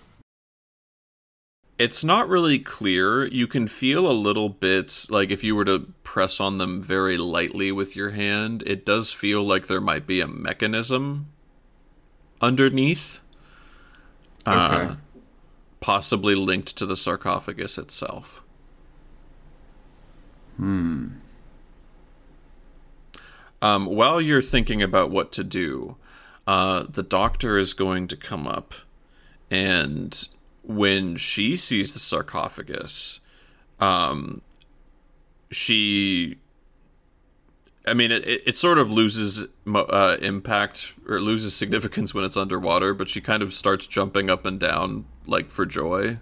[1.80, 3.26] It's not really clear.
[3.26, 7.18] You can feel a little bit like if you were to press on them very
[7.18, 11.34] lightly with your hand, it does feel like there might be a mechanism
[12.44, 13.22] underneath.
[14.46, 14.56] Okay.
[14.56, 14.96] Uh,
[15.80, 18.44] possibly linked to the sarcophagus itself.
[20.58, 21.08] Hmm.
[23.62, 25.96] Um, while you're thinking about what to do,
[26.46, 28.74] uh, the doctor is going to come up,
[29.50, 30.28] and
[30.64, 33.22] when she sees the sarcophagus,
[33.80, 34.42] um,
[35.50, 36.38] she
[37.86, 42.94] I mean, it, it, sort of loses uh, impact or loses significance when it's underwater,
[42.94, 46.20] but she kind of starts jumping up and down like for joy.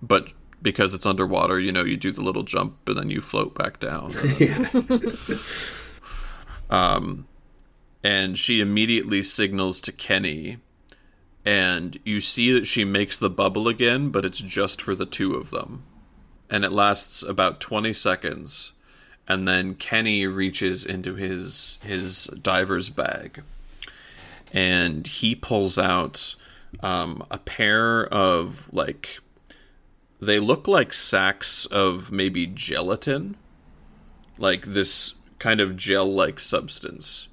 [0.00, 3.56] But because it's underwater, you know, you do the little jump and then you float
[3.56, 4.12] back down.
[6.70, 7.26] um,
[8.04, 10.58] and she immediately signals to Kenny,
[11.44, 15.34] and you see that she makes the bubble again, but it's just for the two
[15.34, 15.82] of them.
[16.48, 18.74] And it lasts about 20 seconds
[19.30, 23.44] and then Kenny reaches into his his diver's bag,
[24.52, 26.34] and he pulls out
[26.82, 29.20] um, a pair of like
[30.20, 33.36] they look like sacks of maybe gelatin,
[34.36, 37.28] like this kind of gel-like substance.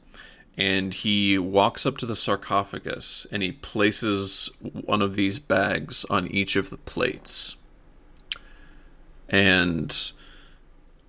[0.56, 6.28] And he walks up to the sarcophagus and he places one of these bags on
[6.28, 7.58] each of the plates.
[9.30, 10.12] And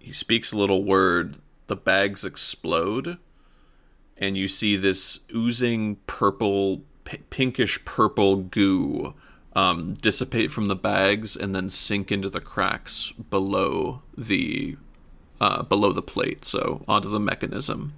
[0.09, 3.19] he speaks a little word, the bags explode,
[4.17, 9.13] and you see this oozing purple, p- pinkish purple goo
[9.53, 14.79] um, dissipate from the bags and then sink into the cracks below the
[15.43, 17.93] uh, below the plate, so onto the mechanism.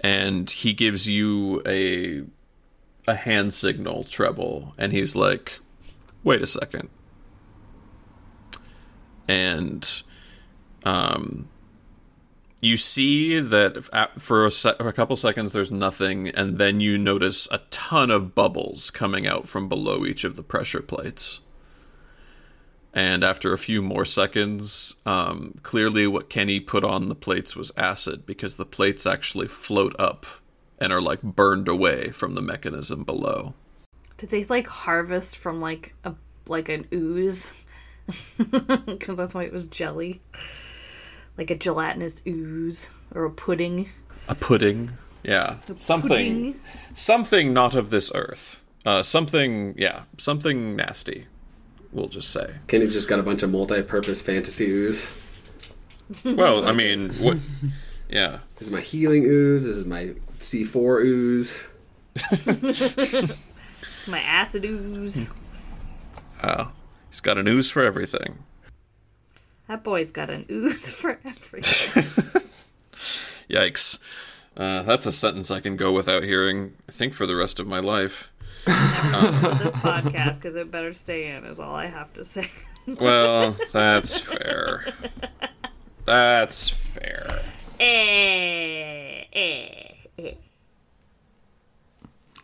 [0.00, 2.22] And he gives you a
[3.06, 5.60] a hand signal treble, and he's like,
[6.24, 6.88] "Wait a second.
[9.28, 10.02] And
[10.86, 11.48] um,
[12.60, 13.84] you see that
[14.18, 18.10] for a, se- for a couple seconds there's nothing, and then you notice a ton
[18.10, 21.40] of bubbles coming out from below each of the pressure plates.
[22.94, 27.72] And after a few more seconds, um, clearly what Kenny put on the plates was
[27.76, 30.24] acid because the plates actually float up
[30.78, 33.54] and are like burned away from the mechanism below.
[34.16, 36.14] Did they like harvest from like a
[36.46, 37.54] like an ooze?
[38.86, 40.20] Because that's why it was jelly,
[41.38, 43.88] like a gelatinous ooze or a pudding.
[44.28, 46.60] A pudding, yeah, something, Pudding.
[46.92, 48.62] something not of this earth.
[48.84, 51.26] Uh, something, yeah, something nasty.
[51.92, 52.54] We'll just say.
[52.68, 55.12] Kenny's just got a bunch of multi-purpose fantasy ooze.
[56.24, 57.38] Well, I mean, what?
[58.08, 59.64] Yeah, This is my healing ooze.
[59.64, 61.68] This is my C4 ooze.
[64.08, 65.30] My acid ooze.
[66.40, 66.66] uh,
[67.10, 68.38] he's got a ooze for everything.
[69.68, 72.04] That boy's got an ooze for everything.
[73.50, 73.98] Yikes.
[74.56, 76.74] Uh, that's a sentence I can go without hearing.
[76.88, 78.30] I think for the rest of my life.
[78.64, 82.50] this podcast because it better stay in is all I have to say.
[82.86, 84.92] Well, that's fair.
[86.04, 87.42] That's fair.
[87.80, 89.68] Eh, eh,
[90.18, 90.34] eh.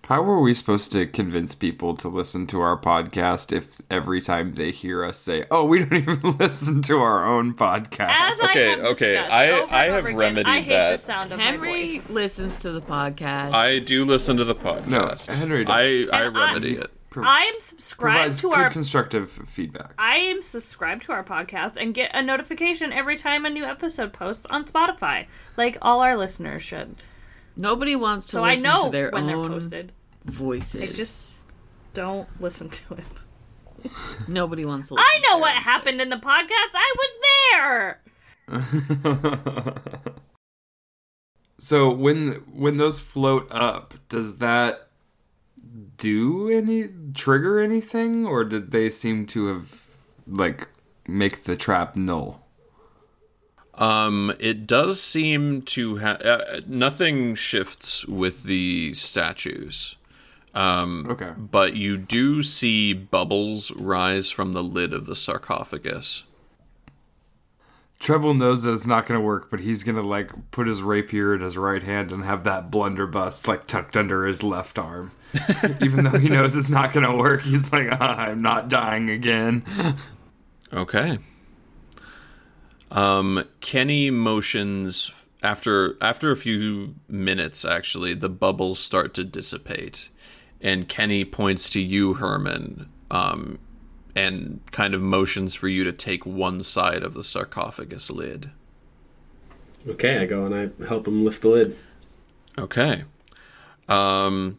[0.07, 4.55] How are we supposed to convince people to listen to our podcast if every time
[4.55, 8.09] they hear us say, "Oh, we don't even listen to our own podcast"?
[8.11, 10.93] As Okay, I have okay, I- I have again, remedied I hate that.
[11.01, 12.11] the sound of my Henry voice.
[12.11, 13.53] listens to the podcast.
[13.55, 14.89] I do listen to the podcast.
[14.89, 15.73] No, Henry does.
[15.73, 16.91] I, I And I- remedy it.
[17.09, 19.93] Pro- I am subscribed provides to good our constructive feedback.
[19.99, 24.15] I am subscribed to our podcast and get a notification every time a new episode
[24.15, 25.27] posts on Spotify,
[25.59, 26.97] like all our listeners should.
[27.57, 29.93] Nobody wants to So I listen know to their when they're own posted.
[30.25, 30.81] voices.
[30.81, 31.39] They just
[31.95, 33.05] don't listen to it.
[34.29, 36.73] Nobody wants to listen I know to what their happened in the podcast.
[36.75, 37.11] I was
[37.51, 38.01] there.
[41.59, 44.89] so when when those float up, does that
[45.97, 50.69] do any trigger anything, or did they seem to have like
[51.07, 52.42] make the trap null?
[53.75, 59.97] Um, it does seem to have uh, nothing shifts with the statues.
[60.55, 61.31] Um, Okay.
[61.39, 66.25] but you do see bubbles rise from the lid of the sarcophagus.
[67.99, 70.83] Treble knows that it's not going to work, but he's going to like put his
[70.83, 75.13] rapier in his right hand and have that blunderbuss like tucked under his left arm.
[75.81, 79.09] Even though he knows it's not going to work, he's like, ah, "I'm not dying
[79.09, 79.63] again."
[80.73, 81.19] Okay.
[82.93, 85.11] Um, Kenny motions
[85.43, 87.65] after after a few minutes.
[87.65, 90.11] Actually, the bubbles start to dissipate,
[90.61, 93.59] and Kenny points to you, Herman, um,
[94.15, 98.51] and kind of motions for you to take one side of the sarcophagus lid.
[99.89, 101.79] Okay, I go and I help him lift the lid.
[102.59, 103.05] Okay.
[103.89, 104.59] Um,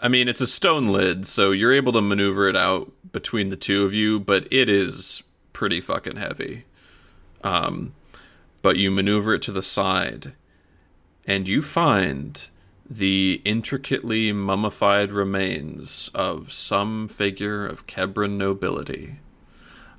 [0.00, 3.56] I mean, it's a stone lid, so you're able to maneuver it out between the
[3.56, 6.64] two of you, but it is pretty fucking heavy.
[7.42, 7.94] Um,
[8.62, 10.32] but you maneuver it to the side,
[11.26, 12.48] and you find
[12.90, 19.16] the intricately mummified remains of some figure of Kebran nobility.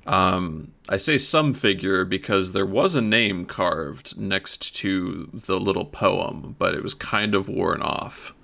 [0.06, 5.84] Um, I say some figure because there was a name carved next to the little
[5.84, 8.34] poem, but it was kind of worn off.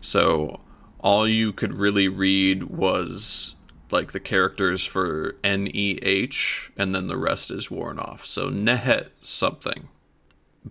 [0.00, 0.60] So
[1.00, 3.56] all you could really read was
[3.92, 8.24] like the characters for N E H, and then the rest is worn off.
[8.24, 9.88] So Nehet something.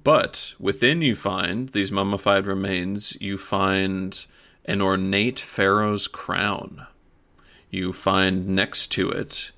[0.04, 4.26] But within you find these mummified remains, you find
[4.66, 6.88] an ornate pharaoh's crown.
[7.70, 9.52] You find next to it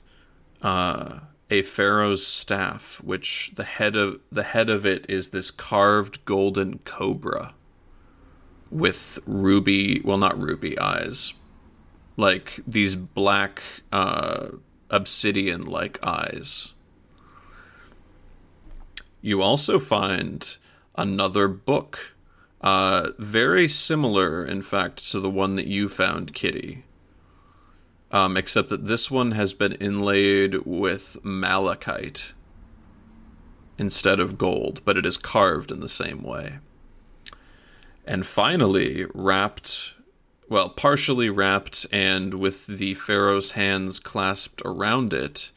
[0.62, 6.26] uh, a pharaoh's staff, which the head of the head of it is this carved
[6.26, 7.54] golden cobra
[8.72, 11.36] with ruby, well, not ruby eyes,
[12.18, 14.50] like these black uh,
[14.90, 16.74] obsidian-like eyes.
[19.22, 20.58] You also find
[20.96, 22.14] another book,
[22.62, 26.84] uh, very similar, in fact, to the one that you found, Kitty.
[28.12, 32.34] Um, except that this one has been inlaid with malachite
[33.80, 36.60] instead of gold, but it is carved in the same way.
[38.06, 39.96] And finally, wrapped,
[40.50, 45.52] well, partially wrapped and with the pharaoh's hands clasped around it,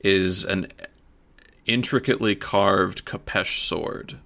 [0.00, 0.68] is an
[1.66, 4.18] intricately carved khopesh sword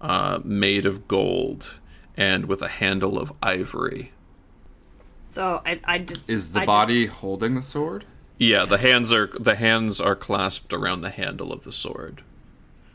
[0.00, 1.78] uh, made of gold
[2.16, 4.12] and with a handle of ivory.
[5.28, 8.04] So I, I just Is the I body holding the sword?
[8.38, 12.22] Yeah, the hands are the hands are clasped around the handle of the sword.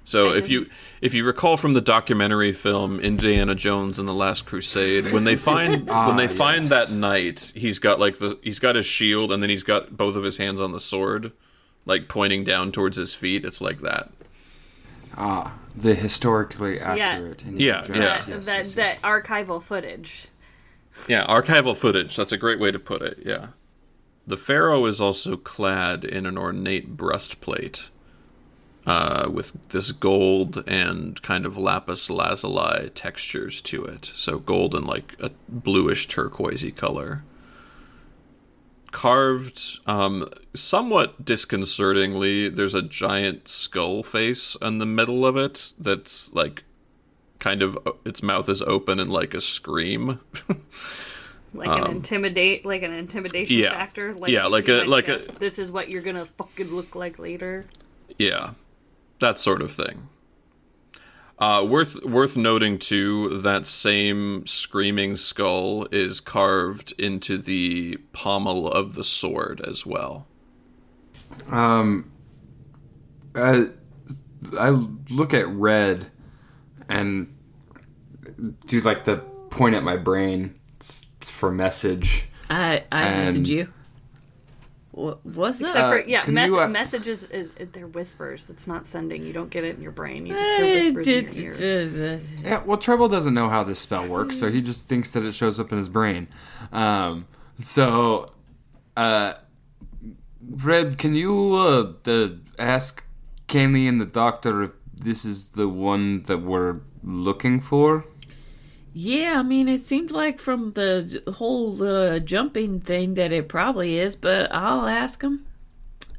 [0.06, 0.70] So if you
[1.02, 5.36] if you recall from the documentary film Indiana Jones and the Last Crusade, when they
[5.36, 6.90] find when they find yes.
[6.90, 10.16] that knight, he's got like the he's got his shield and then he's got both
[10.16, 11.32] of his hands on the sword,
[11.86, 13.44] like pointing down towards his feet.
[13.44, 14.12] It's like that.
[15.18, 17.42] Ah, the historically accurate.
[17.44, 17.90] Indiana Yeah, Jones.
[17.90, 18.04] yeah.
[18.04, 19.02] that, Yes, that, yes, that yes.
[19.02, 20.28] archival footage.
[21.08, 22.16] Yeah, archival footage.
[22.16, 23.20] That's a great way to put it.
[23.26, 23.48] Yeah.
[24.28, 27.90] The pharaoh is also clad in an ornate breastplate
[28.86, 34.06] uh, with this gold and kind of lapis lazuli textures to it.
[34.14, 37.24] So gold and like a bluish turquoisey color.
[38.92, 46.34] Carved um, somewhat disconcertingly, there's a giant skull face in the middle of it that's
[46.34, 46.64] like
[47.40, 50.20] kind of its mouth is open and like a scream.
[51.54, 53.72] Like an intimidate, like an intimidation Um, yeah.
[53.72, 54.14] factor.
[54.14, 57.64] Like Yeah, like a- like a- This is what you're gonna fucking look like later.
[58.20, 58.50] Yeah,
[59.20, 60.10] that sort of thing.
[61.38, 68.96] Uh, worth worth noting too that same screaming skull is carved into the pommel of
[68.96, 70.26] the sword as well.
[71.52, 72.10] Um,
[73.36, 73.68] I,
[74.58, 74.70] I
[75.10, 76.10] look at red
[76.88, 77.36] and
[78.66, 79.18] do like the
[79.50, 80.56] point at my brain
[81.20, 82.28] for message.
[82.50, 83.74] I I And- message you.
[84.98, 88.50] What what's Except for yeah, can mess- you, uh, messages is they're whispers.
[88.50, 89.26] It's not sending.
[89.26, 90.26] You don't get it in your brain.
[90.26, 92.18] You just Eh, hear whispers in d- your d- ear.
[92.18, 95.24] d- Yeah, well, Treble doesn't know how this spell works, so he just thinks that
[95.26, 96.30] it shows up in his brain.
[96.72, 97.28] Um,
[97.58, 98.28] so,
[98.96, 99.34] uh,
[100.48, 103.04] Red, can you uh, the, ask
[103.48, 108.06] Kenny and the doctor if this is the one that we're looking for?
[108.98, 114.00] Yeah, I mean, it seemed like from the whole uh, jumping thing that it probably
[114.00, 115.46] is, but I'll ask him.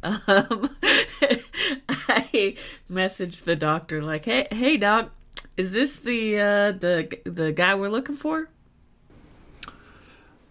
[0.02, 0.20] Um,
[1.88, 2.54] I
[2.88, 5.10] messaged the doctor like, "Hey, hey, doc,
[5.56, 8.50] is this the uh, the the guy we're looking for?"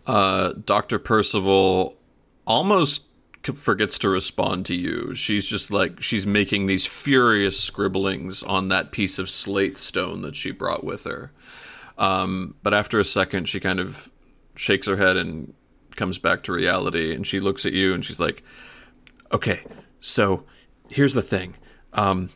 [0.05, 0.99] Uh, Dr.
[0.99, 1.95] Percival
[2.45, 3.05] almost
[3.53, 5.13] forgets to respond to you.
[5.13, 10.36] She's just like, she's making these furious scribblings on that piece of slate stone that
[10.36, 11.32] she brought with her.
[11.97, 14.11] Um, but after a second, she kind of
[14.55, 15.53] shakes her head and
[15.95, 17.13] comes back to reality.
[17.13, 18.43] And she looks at you and she's like,
[19.31, 19.61] okay,
[19.99, 20.43] so
[20.89, 21.55] here's the thing.
[21.93, 22.29] Um,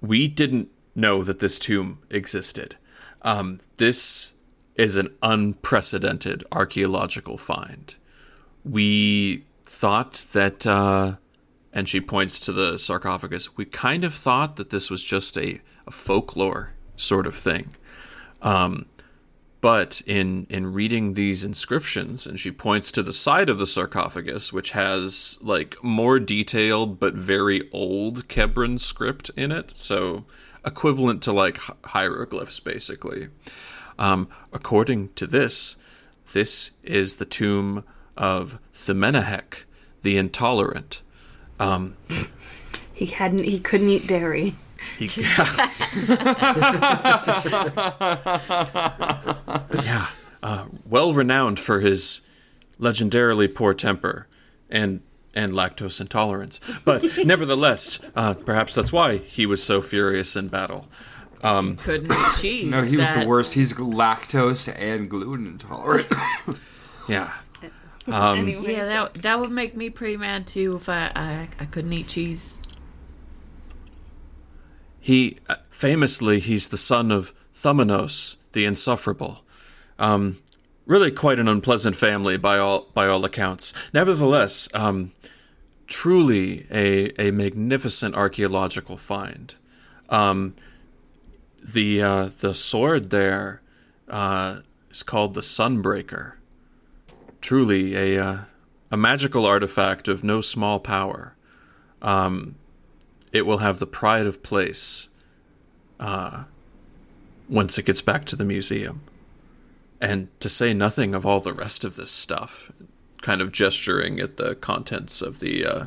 [0.00, 2.76] we didn't know that this tomb existed.
[3.22, 4.34] Um, this
[4.76, 7.96] is an unprecedented archaeological find.
[8.64, 11.16] We thought that, uh,
[11.72, 15.60] and she points to the sarcophagus, we kind of thought that this was just a,
[15.86, 17.74] a folklore sort of thing.
[18.42, 18.86] Um,
[19.60, 24.52] but in in reading these inscriptions, and she points to the side of the sarcophagus,
[24.52, 30.24] which has like more detailed but very old Kebran script in it, so
[30.64, 33.28] equivalent to like hieroglyphs, basically.
[33.98, 35.76] Um, according to this,
[36.32, 37.84] this is the tomb
[38.16, 39.64] of Themenahek,
[40.02, 41.02] the intolerant.
[42.92, 43.44] He hadn't.
[43.44, 44.54] He couldn't eat dairy.
[44.98, 45.06] He,
[49.84, 50.08] yeah,
[50.42, 52.20] uh, well renowned for his
[52.80, 54.26] legendarily poor temper
[54.70, 55.00] and
[55.34, 56.60] and lactose intolerance.
[56.84, 60.88] But nevertheless, uh, perhaps that's why he was so furious in battle.
[61.42, 62.70] Um, Couldn't eat cheese.
[62.70, 63.54] No, he was the worst.
[63.54, 66.12] He's lactose and gluten intolerant.
[67.08, 67.32] Yeah,
[68.06, 71.90] anyway, Yeah, that that would make me pretty mad too if I I, I couldn't
[71.94, 72.60] eat cheese.
[75.00, 79.44] He uh, famously he's the son of Thumanos the Insufferable.
[79.98, 80.38] Um,
[80.86, 83.72] really quite an unpleasant family by all by all accounts.
[83.92, 85.12] Nevertheless, um,
[85.86, 89.54] truly a a magnificent archaeological find.
[90.08, 90.54] Um,
[91.62, 93.60] the uh, the sword there
[94.08, 96.34] uh, is called the Sunbreaker.
[97.40, 98.38] Truly a uh,
[98.90, 101.36] a magical artifact of no small power.
[102.00, 102.56] Um,
[103.32, 105.08] it will have the pride of place
[106.00, 106.44] uh,
[107.48, 109.02] once it gets back to the museum.
[110.00, 112.70] And to say nothing of all the rest of this stuff,
[113.22, 115.84] kind of gesturing at the contents of the uh,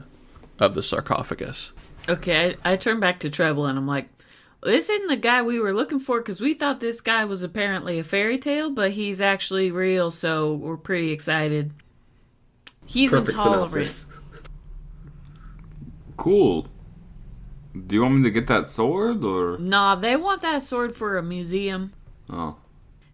[0.60, 1.72] of the sarcophagus.
[2.10, 4.10] Okay, I, I turn back to Treble and I'm like,
[4.64, 8.00] this isn't the guy we were looking for because we thought this guy was apparently
[8.00, 11.72] a fairy tale, but he's actually real, so we're pretty excited.
[12.86, 13.70] He's Perfect intolerant.
[13.70, 14.20] synopsis.
[16.18, 16.68] cool.
[17.88, 19.58] Do you want me to get that sword or?
[19.58, 21.94] Nah, they want that sword for a museum.
[22.30, 22.58] Oh,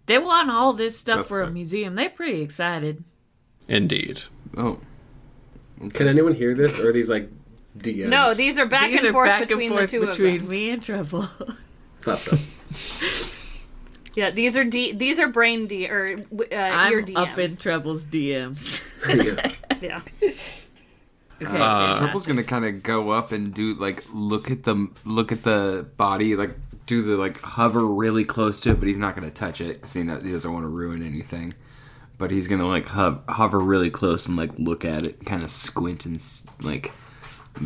[0.08, 1.95] They want all this stuff That's for a museum.
[1.95, 3.03] They're pretty excited.
[3.68, 4.24] Indeed.
[4.58, 4.80] oh.
[5.93, 7.30] Can anyone hear this, or are these like
[7.78, 8.08] DMs.
[8.10, 10.36] No, these are back These and are forth back between and forth the two between
[10.38, 10.49] of them.
[10.49, 11.22] me and Trouble.
[12.01, 12.38] thought so.
[14.16, 14.93] Yeah, these are D.
[14.93, 17.18] These are brain D or uh, ear I'm DMs.
[17.18, 18.82] up in Trouble's DMs.
[19.80, 20.01] yeah.
[20.22, 20.32] Yeah.
[21.41, 21.97] Okay, Uh, fantastic.
[22.03, 25.88] Trouble's gonna kind of go up and do like look at the look at the
[25.97, 26.55] body, like
[26.88, 29.93] do the like hover really close to it, but he's not gonna touch it because
[29.93, 31.53] he, know- he doesn't want to ruin anything.
[32.17, 35.51] But he's gonna like hov- hover really close and like look at it, kind of
[35.51, 36.19] squint and
[36.61, 36.91] like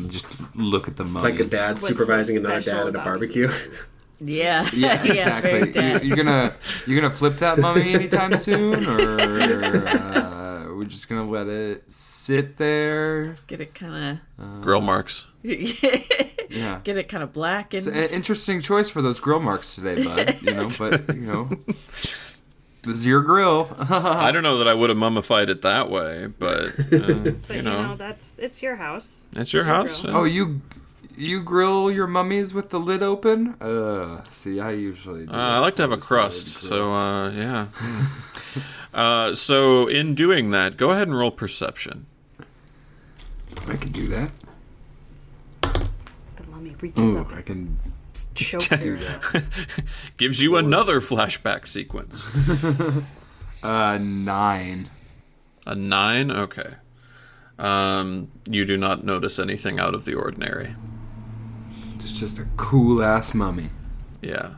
[0.08, 1.32] just look at the mummy.
[1.32, 3.06] Like a dad What's supervising so another dad at a about it?
[3.06, 3.50] barbecue.
[4.24, 5.72] Yeah, Yeah, exactly.
[5.72, 6.04] dead.
[6.04, 6.54] you, you're gonna
[6.86, 10.28] you're gonna flip that mummy anytime soon, or uh,
[10.82, 13.36] we're just gonna let it sit there.
[13.46, 14.62] Get it kind of.
[14.62, 15.28] Grill marks.
[16.52, 16.82] Yeah.
[16.84, 20.04] get it kind of black and It's an interesting choice for those grill marks today,
[20.04, 20.42] bud.
[20.42, 21.50] You know, but you know,
[22.84, 23.74] this is your grill.
[23.80, 27.62] I don't know that I would have mummified it that way, but uh, But you
[27.62, 29.24] know, that's it's your house.
[29.38, 30.02] it's your your house.
[30.02, 30.18] grill.
[30.18, 30.62] oh, you
[31.16, 33.56] you grill your mummies with the lid open?
[33.62, 35.28] Uh, see, I usually.
[35.28, 37.68] Do Uh, I like to have a crust, so uh, yeah.
[38.94, 42.06] Uh, so in doing that, go ahead and roll perception.
[43.68, 44.32] I can do that.
[45.62, 47.80] The mummy reaches Ooh, up, I can
[48.36, 49.20] chokes do her.
[49.32, 49.78] that.
[50.18, 52.30] Gives you another flashback sequence.
[53.64, 54.90] Uh, nine.
[55.68, 56.32] A nine.
[56.32, 56.74] Okay.
[57.60, 60.76] Um, you do not notice anything out of the ordinary.
[61.94, 63.70] It's just a cool ass mummy.
[64.20, 64.56] Yeah.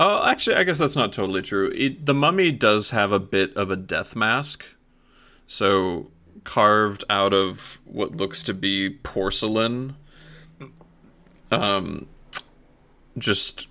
[0.00, 1.72] Oh, actually, I guess that's not totally true.
[1.74, 4.64] It, the mummy does have a bit of a death mask.
[5.44, 6.12] So,
[6.44, 9.96] carved out of what looks to be porcelain.
[11.50, 12.06] Um,
[13.18, 13.68] just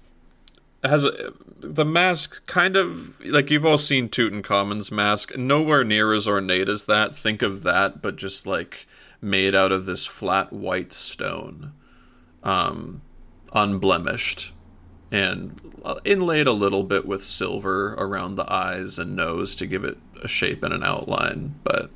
[0.84, 5.38] has a, the mask kind of like you've all seen Tutankhamun's mask.
[5.38, 7.16] Nowhere near as ornate as that.
[7.16, 8.86] Think of that, but just like
[9.22, 11.72] made out of this flat white stone,
[12.44, 13.02] um,
[13.54, 14.52] unblemished
[15.12, 15.60] and
[16.04, 20.28] inlaid a little bit with silver around the eyes and nose to give it a
[20.28, 21.56] shape and an outline.
[21.64, 21.90] But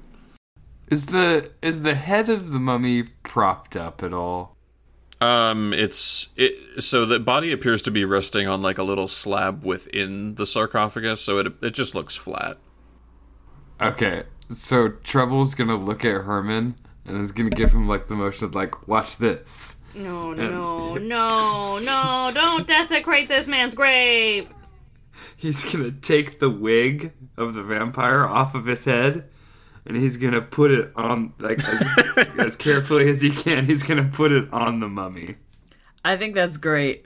[0.90, 4.56] Is the is the head of the mummy propped up at all?
[5.20, 6.82] um, it's it.
[6.84, 11.22] So the body appears to be resting on like a little slab within the sarcophagus,
[11.22, 12.58] so it it just looks flat.
[13.80, 18.46] Okay, so Treble's gonna look at Herman and is gonna give him like the motion
[18.46, 19.82] of like, watch this.
[19.94, 22.32] No, no, no, no!
[22.34, 24.52] Don't desecrate this man's grave.
[25.36, 29.30] He's gonna take the wig of the vampire off of his head,
[29.86, 33.66] and he's gonna put it on like as, as carefully as he can.
[33.66, 35.36] He's gonna put it on the mummy.
[36.04, 37.06] I think that's great.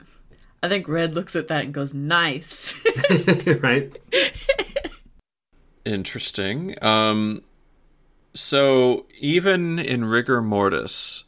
[0.64, 2.80] I think Red looks at that and goes, "Nice."
[3.62, 3.96] right?
[5.86, 6.76] Interesting.
[6.84, 7.44] Um,
[8.36, 11.24] so even in rigor mortis,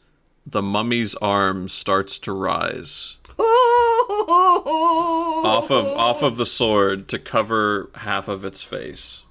[0.46, 8.28] the mummy's arm starts to rise off of off of the sword to cover half
[8.28, 9.24] of its face.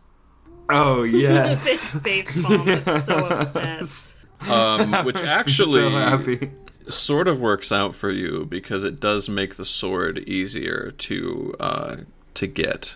[0.69, 4.13] Oh yes, Face palm is so upset.
[4.49, 6.51] Um, which actually so happy.
[6.89, 11.95] sort of works out for you because it does make the sword easier to uh,
[12.35, 12.95] to get.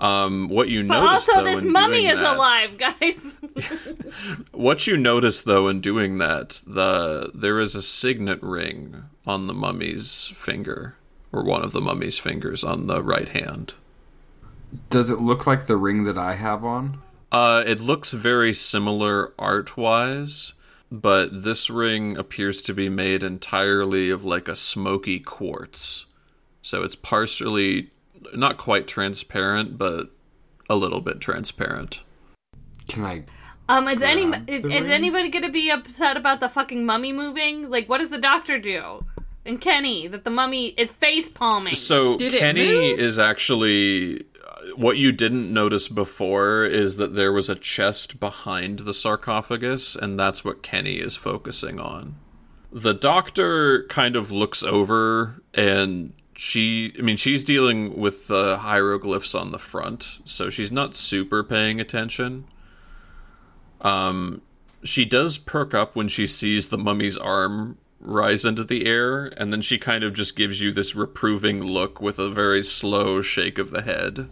[0.00, 3.38] Um, what you But notice also, though this in mummy doing is that- alive, guys.
[4.52, 9.54] What you notice though in doing that, the there is a signet ring on the
[9.54, 10.96] mummy's finger,
[11.32, 13.74] or one of the mummy's fingers on the right hand.
[14.88, 17.00] Does it look like the ring that I have on?
[17.32, 20.52] Uh, it looks very similar art wise,
[20.90, 26.06] but this ring appears to be made entirely of like a smoky quartz.
[26.62, 27.90] So it's partially
[28.34, 30.10] not quite transparent, but
[30.68, 32.02] a little bit transparent.
[32.88, 33.24] Can I?
[33.68, 37.70] Um, is any is, is anybody gonna be upset about the fucking mummy moving?
[37.70, 39.04] Like, what does the doctor do?
[39.44, 41.74] And Kenny, that the mummy is face palming.
[41.74, 47.48] So Did Kenny is actually uh, what you didn't notice before is that there was
[47.48, 52.16] a chest behind the sarcophagus, and that's what Kenny is focusing on.
[52.72, 59.34] The doctor kind of looks over and she I mean she's dealing with the hieroglyphs
[59.34, 62.46] on the front, so she's not super paying attention.
[63.82, 64.40] Um
[64.82, 69.52] she does perk up when she sees the mummy's arm rise into the air, and
[69.52, 73.58] then she kind of just gives you this reproving look with a very slow shake
[73.58, 74.30] of the head.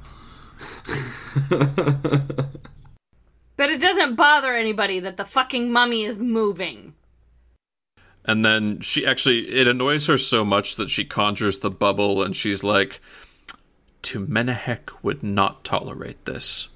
[3.59, 6.95] but it doesn't bother anybody that the fucking mummy is moving.
[8.29, 12.37] And then she actually, it annoys her so much that she conjures the bubble and
[12.37, 13.01] she's like,
[14.03, 16.69] To Menahek would not tolerate this.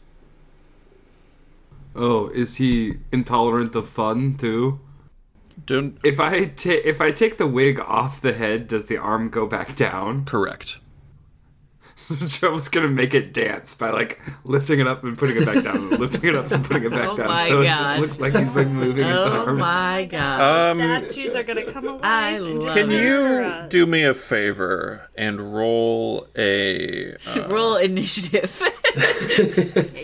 [1.95, 4.81] Oh, is he intolerant of fun too?
[5.67, 9.29] Don't If I ta- if I take the wig off the head, does the arm
[9.29, 10.25] go back down?
[10.25, 10.81] correct.
[12.03, 15.63] So Joe's gonna make it dance by like lifting it up and putting it back
[15.63, 17.29] down, and lifting it up and putting it back Oh down.
[17.29, 19.59] my so it just looks like he's like moving his Oh arm.
[19.59, 20.71] my god.
[20.73, 22.01] Um, Statues are gonna come alive.
[22.03, 23.03] I love can it.
[23.03, 27.15] you do me a favor and roll a?
[27.15, 28.61] Uh, Roll initiative.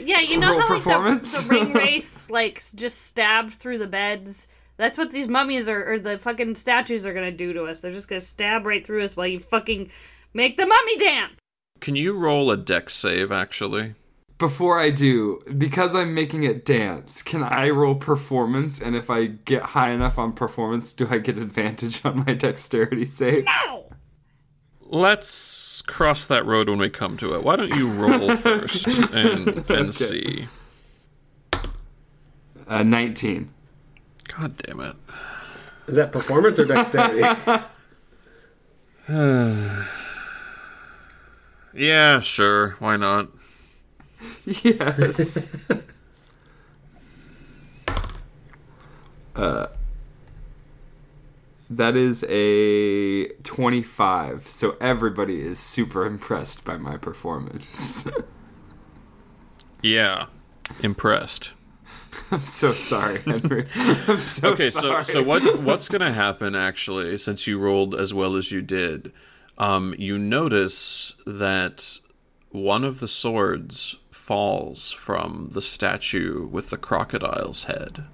[0.04, 3.86] Yeah, you know Roll how like the, the ring wraiths like just stabbed through the
[3.86, 4.48] beds.
[4.76, 7.80] That's what these mummies are, or the fucking statues are gonna do to us.
[7.80, 9.90] They're just gonna stab right through us while you fucking
[10.34, 11.32] make the mummy dance.
[11.80, 13.30] Can you roll a dex save?
[13.30, 13.94] Actually,
[14.38, 18.80] Before I do, because I'm making it dance, can I roll performance?
[18.80, 23.04] And if I get high enough on performance, do I get advantage on my dexterity
[23.04, 23.44] save?
[23.48, 23.84] Ow!
[24.90, 27.44] let's cross that road when we come to it.
[27.44, 30.48] Why don't you roll first and and see?
[32.66, 33.50] Uh, 19.
[34.36, 34.96] God damn it!
[35.86, 37.22] Is that performance or dexterity?
[41.74, 42.76] Yeah, sure.
[42.78, 43.28] Why not?
[44.44, 45.50] Yes.
[49.36, 49.66] uh,
[51.70, 54.48] that is a 25.
[54.48, 58.08] So everybody is super impressed by my performance.
[59.82, 60.26] Yeah,
[60.82, 61.52] impressed.
[62.30, 63.64] I'm so sorry, Henry.
[63.76, 65.04] I'm so Okay, so sorry.
[65.04, 67.16] so what what's gonna happen actually?
[67.18, 69.12] Since you rolled as well as you did,
[69.58, 71.98] um, you notice that
[72.50, 78.04] one of the swords falls from the statue with the crocodile's head,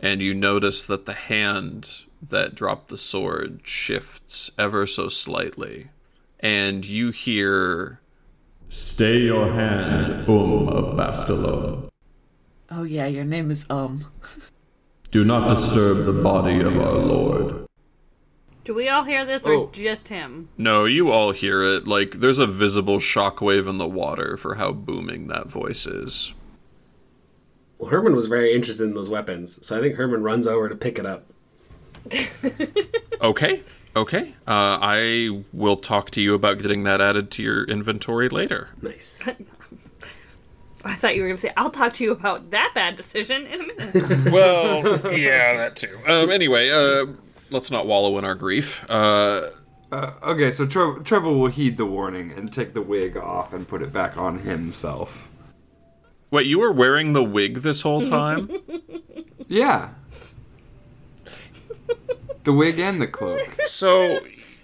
[0.00, 5.88] and you notice that the hand that dropped the sword shifts ever so slightly,
[6.40, 8.00] and you hear
[8.70, 11.88] Stay your hand, Um of Bastalon.
[12.70, 14.04] oh yeah, your name is um.
[15.10, 17.67] Do not disturb the body of our lord.
[18.68, 19.70] Do we all hear this, or Oh.
[19.72, 20.50] just him?
[20.58, 21.88] No, you all hear it.
[21.88, 26.34] Like, there's a visible shockwave in the water for how booming that voice is.
[27.78, 30.74] well, Herman was very interested in those weapons, so I think Herman runs over to
[30.76, 31.24] pick it up.
[33.22, 33.62] Okay,
[33.96, 34.34] okay.
[34.46, 38.68] Uh, I will talk to you about getting that added to your inventory later.
[38.82, 39.26] Nice.
[40.84, 43.60] I thought you were gonna say, "I'll talk to you about that bad decision in
[43.62, 44.84] a minute." Well,
[45.18, 45.98] yeah, that too.
[46.06, 47.06] Um, anyway, uh,
[47.50, 48.84] let's not wallow in our grief.
[48.90, 49.48] Uh,
[49.90, 53.66] Uh, okay, so Tre- Trevor will heed the warning and take the wig off and
[53.66, 55.30] put it back on himself.
[56.30, 58.50] wait, you were wearing the wig this whole time?
[59.50, 59.88] Yeah.
[62.44, 63.56] the wig and the cloak.
[63.64, 64.20] so,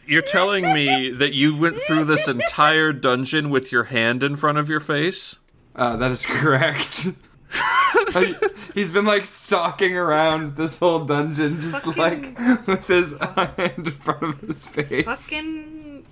[0.07, 4.59] you're telling me that you went through this entire dungeon with your hand in front
[4.59, 5.37] of your face?
[5.75, 7.09] Uh, that is correct.
[8.75, 14.23] He's been like stalking around this whole dungeon, just like with his hand in front
[14.23, 15.05] of his face.
[15.05, 16.05] fucking,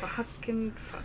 [0.00, 1.04] fucking fuck.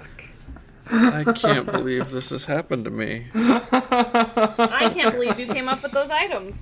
[0.89, 3.27] I can't believe this has happened to me.
[3.33, 6.59] I can't believe you came up with those items.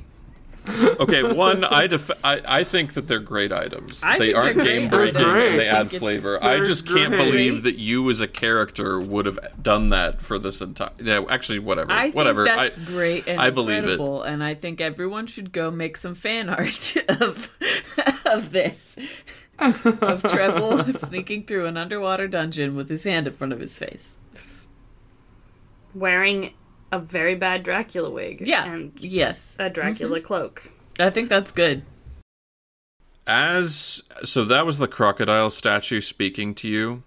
[1.00, 4.04] Okay, one, I, def- I I think that they're great items.
[4.04, 5.22] I they aren't game breaking.
[5.24, 6.38] and They add flavor.
[6.42, 7.26] I they're just can't great.
[7.26, 10.90] believe that you, as a character, would have done that for this entire.
[11.00, 11.92] Yeah, actually, whatever.
[11.92, 12.46] I think whatever.
[12.46, 13.92] that's I, great and I believe it.
[13.92, 17.50] incredible, and I think everyone should go make some fan art of
[18.26, 18.98] of this.
[19.60, 24.18] of Treble sneaking through an underwater dungeon with his hand in front of his face.
[25.94, 26.54] Wearing
[26.96, 28.42] a very bad Dracula wig.
[28.42, 28.66] Yeah.
[28.66, 29.56] And yes.
[29.60, 30.26] a Dracula Mm-hmm.
[30.26, 30.70] cloak.
[31.00, 31.84] I think that's good.
[33.28, 37.04] As so, that was the crocodile statue speaking to you.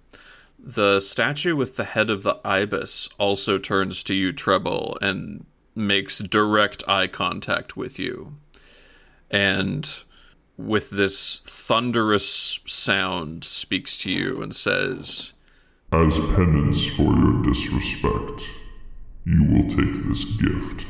[0.58, 6.18] The statue with the head of the ibis also turns to you, Treble, and makes
[6.18, 8.34] direct eye contact with you.
[9.30, 10.02] And
[10.56, 15.32] with this thunderous sound, speaks to you and says,
[15.92, 18.48] As penance for your disrespect,
[19.28, 20.86] you will take this gift.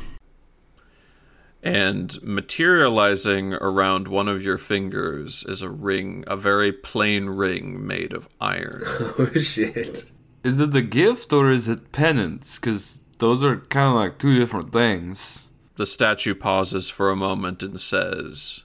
[1.61, 8.13] and materializing around one of your fingers is a ring, a very plain ring made
[8.13, 8.81] of iron.
[8.87, 10.09] oh shit.
[10.43, 12.57] Is it the gift or is it penance?
[12.57, 15.49] Because those are kind of like two different things.
[15.75, 18.63] The statue pauses for a moment and says,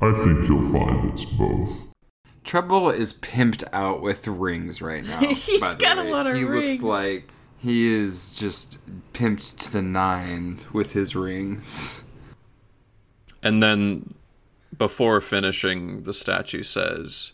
[0.00, 1.70] I think you'll find it's both.
[2.44, 5.18] Treble is pimped out with rings right now.
[5.20, 6.80] He's by the got a lot of He rings.
[6.80, 8.78] looks like he is just
[9.12, 12.02] pimped to the nine with his rings.
[13.42, 14.14] and then
[14.76, 17.32] before finishing, the statue says,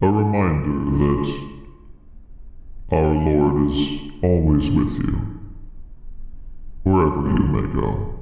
[0.00, 0.70] A reminder
[1.22, 1.50] that
[2.92, 5.40] our Lord is always with you,
[6.84, 8.16] wherever you may go.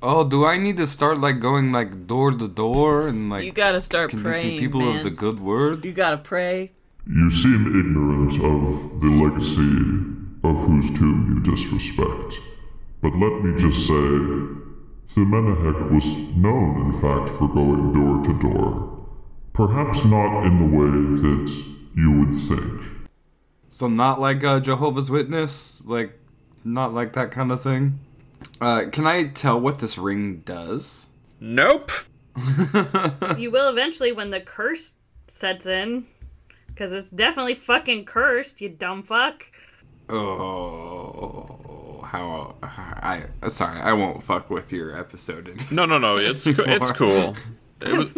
[0.00, 3.52] Oh, do I need to start like going like door to door and like You
[3.52, 4.98] gotta start convincing praying, people man.
[4.98, 5.84] of the good word?
[5.84, 6.72] You gotta pray.
[7.06, 10.14] You seem ignorant of the legacy
[10.44, 12.40] of whose tomb you disrespect.
[13.00, 13.94] But let me just say,
[15.14, 19.06] Thumenahek was known, in fact, for going door to door.
[19.52, 21.64] Perhaps not in the way that
[21.96, 22.80] you would think.
[23.70, 26.18] So not like a Jehovah's Witness, like
[26.64, 28.00] not like that kind of thing.
[28.60, 31.08] Uh, can I tell what this ring does?
[31.40, 31.90] Nope.
[33.36, 34.94] You will eventually when the curse
[35.26, 36.06] sets in.
[36.68, 39.46] Because it's definitely fucking cursed, you dumb fuck.
[40.10, 45.46] Oh, how I sorry, I won't fuck with your episode.
[45.48, 45.66] Anymore.
[45.70, 46.16] No, no, no.
[46.16, 47.36] It's it's cool.
[47.80, 48.08] It was,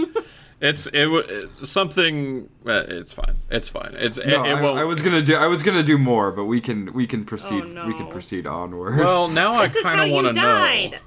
[0.61, 2.49] it's it was something.
[2.66, 3.36] Uh, it's fine.
[3.51, 3.95] It's fine.
[3.99, 4.78] It's No, it, it I, won't.
[4.78, 7.64] I was gonna do I was gonna do more, but we can we can proceed
[7.76, 8.99] Oh, we can proceed onward.
[8.99, 10.41] well, now I This is kind of want to know.
[10.43, 10.99] died.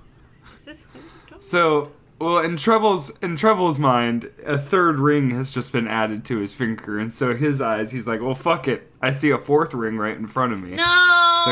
[0.56, 1.44] Is this how you died?
[1.44, 6.38] So, well, in Treble's in Treble's mind, a third ring has just been added to
[6.38, 9.74] his finger, and so his eyes, he's like, "Well, fuck it, I see a fourth
[9.74, 11.52] ring right in front of me." No, So-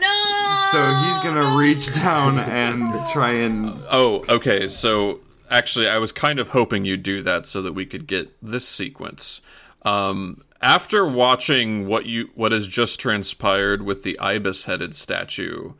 [0.00, 0.68] no.
[0.72, 3.72] So he's gonna reach down and try and.
[3.90, 4.66] Oh, okay.
[4.66, 8.30] So actually, I was kind of hoping you'd do that so that we could get
[8.42, 9.40] this sequence.
[9.82, 15.72] Um, after watching what you what has just transpired with the ibis-headed statue,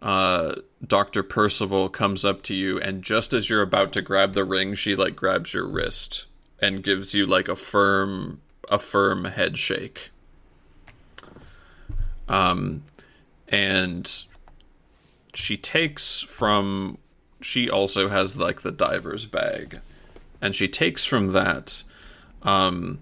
[0.00, 0.54] uh,
[0.86, 4.74] Doctor Percival comes up to you, and just as you're about to grab the ring,
[4.74, 6.26] she like grabs your wrist
[6.60, 10.10] and gives you like a firm a firm head shake.
[12.28, 12.82] Um,
[13.48, 14.24] and
[15.34, 16.98] she takes from
[17.40, 19.80] she also has like the diver's bag
[20.40, 21.82] and she takes from that
[22.42, 22.98] um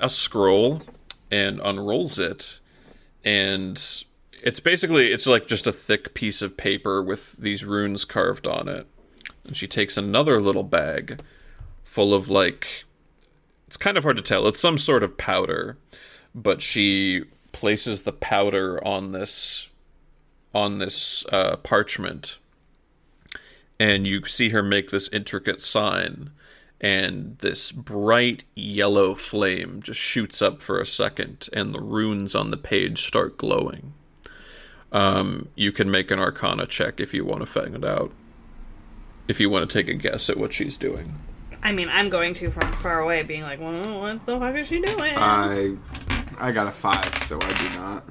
[0.00, 0.82] a scroll
[1.30, 2.60] and unrolls it
[3.24, 4.04] and
[4.42, 8.68] it's basically it's like just a thick piece of paper with these runes carved on
[8.68, 8.86] it.
[9.44, 11.20] And she takes another little bag
[11.84, 12.84] full of like
[13.66, 15.76] it's kind of hard to tell it's some sort of powder
[16.36, 19.70] but she places the powder on this
[20.54, 22.38] on this uh, parchment.
[23.80, 26.30] And you see her make this intricate sign
[26.80, 32.50] and this bright yellow flame just shoots up for a second and the runes on
[32.50, 33.94] the page start glowing
[34.92, 38.12] um, you can make an arcana check if you want to find it out
[39.28, 41.14] if you want to take a guess at what she's doing
[41.62, 44.68] I mean, I'm going to from far away, being like, well, what the fuck is
[44.68, 45.14] she doing?
[45.16, 45.74] I
[46.38, 48.04] I got a five, so I do not.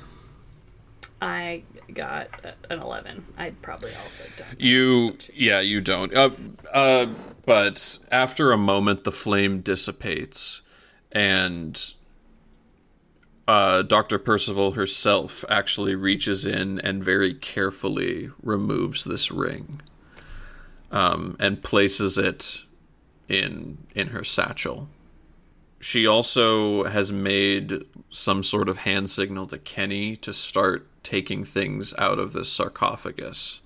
[1.21, 1.63] I
[1.93, 2.27] got
[2.69, 3.25] an 11.
[3.37, 4.59] I'd probably also don't.
[4.59, 6.13] You, yeah, you don't.
[6.13, 6.31] Uh,
[6.73, 7.07] uh,
[7.45, 10.61] but after a moment, the flame dissipates,
[11.13, 11.93] and
[13.47, 14.17] uh, Dr.
[14.17, 19.81] Percival herself actually reaches in and very carefully removes this ring
[20.91, 22.63] um, and places it
[23.27, 24.87] in in her satchel.
[25.79, 31.93] She also has made some sort of hand signal to Kenny to start taking things
[31.97, 33.61] out of this sarcophagus.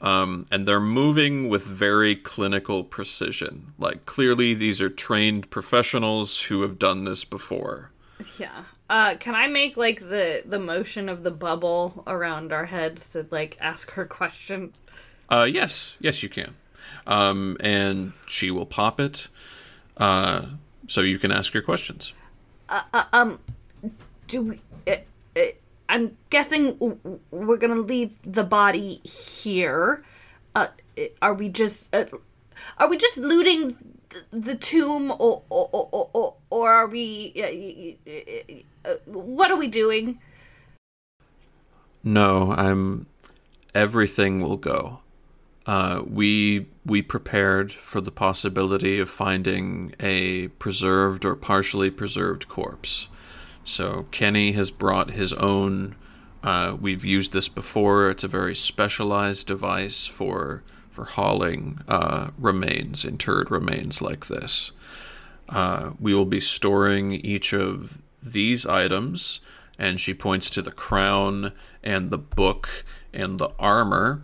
[0.00, 3.74] Um, and they're moving with very clinical precision.
[3.78, 7.90] Like, clearly, these are trained professionals who have done this before.
[8.38, 8.64] Yeah.
[8.88, 13.26] Uh, can I make like the the motion of the bubble around our heads to
[13.30, 14.72] like ask her question?
[15.28, 16.54] Uh, yes, yes, you can.
[17.06, 19.28] Um, and she will pop it.
[19.96, 20.46] Uh,
[20.88, 22.12] so you can ask your questions.
[23.12, 23.38] Um,
[24.26, 24.60] Do we?
[24.86, 24.96] Uh,
[25.36, 25.40] uh,
[25.88, 26.98] I'm guessing
[27.30, 30.04] we're gonna leave the body here.
[30.54, 30.68] Uh,
[31.22, 31.94] are we just?
[31.94, 32.04] Uh,
[32.78, 33.76] are we just looting
[34.30, 37.96] the tomb, or or or, or, or are we?
[38.84, 40.20] Uh, what are we doing?
[42.02, 43.06] No, I'm.
[43.74, 45.00] Everything will go.
[45.66, 53.08] Uh, we we prepared for the possibility of finding a preserved or partially preserved corpse.
[53.62, 55.94] So Kenny has brought his own.
[56.42, 58.08] Uh, we've used this before.
[58.08, 60.62] It's a very specialized device for
[61.00, 64.70] for hauling uh, remains, interred remains like this.
[65.48, 69.40] Uh, we will be storing each of these items,
[69.78, 72.84] and she points to the crown and the book
[73.14, 74.22] and the armor.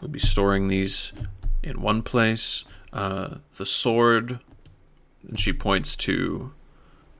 [0.00, 1.12] We'll be storing these
[1.62, 2.64] in one place.
[2.92, 4.40] Uh, the sword,
[5.22, 6.52] and she points to,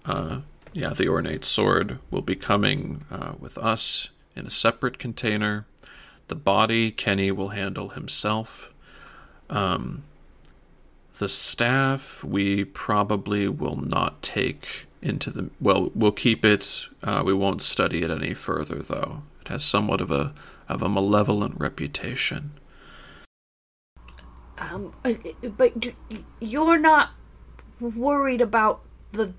[0.07, 0.41] uh,
[0.73, 5.67] yeah, the ornate sword will be coming uh, with us in a separate container.
[6.27, 8.73] The body, Kenny will handle himself.
[9.51, 10.05] Um,
[11.19, 16.87] the staff we probably will not take into the well we'll keep it.
[17.03, 19.23] Uh, we won't study it any further though.
[19.41, 20.33] It has somewhat of a
[20.69, 22.53] of a malevolent reputation.
[24.59, 25.15] Um, uh,
[25.57, 25.73] but
[26.41, 27.11] you're not
[27.81, 28.81] worried about
[29.13, 29.33] the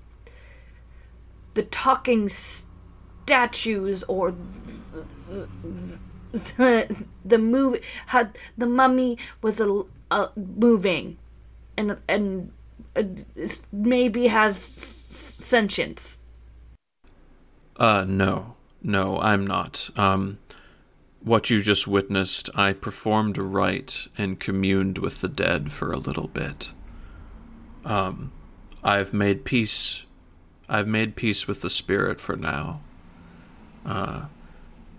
[1.54, 5.48] the talking statues or the,
[6.32, 11.18] the, the movie how the mummy was a, a moving
[11.76, 12.52] and and
[12.96, 13.02] uh,
[13.72, 16.20] maybe has sentience
[17.76, 18.54] Uh, no.
[18.82, 19.90] No, I'm not.
[19.96, 20.38] Um,
[21.22, 25.98] what you just witnessed, I performed a rite and communed with the dead for a
[25.98, 26.72] little bit.
[27.84, 28.32] Um,
[28.82, 30.04] I've made peace.
[30.68, 32.80] I've made peace with the spirit for now.
[33.84, 34.26] Uh,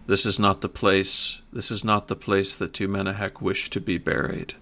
[0.08, 1.42] this is not the place.
[1.52, 4.56] This is not the place that Tumenahek wished to be buried.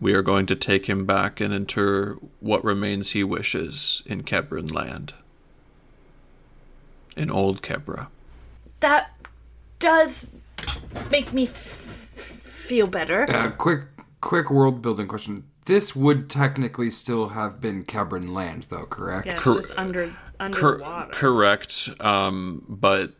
[0.00, 4.72] We are going to take him back and inter what remains he wishes in Kebron
[4.72, 5.14] land.
[7.16, 8.06] In Old Kebra.
[8.80, 9.10] that
[9.80, 10.28] does
[11.10, 13.86] make me f- feel better Uh, quick,
[14.20, 15.44] quick world building question.
[15.64, 19.26] This would technically still have been Kebron land, though, correct?
[19.26, 21.90] yeah it's Cor- just under Cor- underwater correct.
[22.00, 23.12] Um, but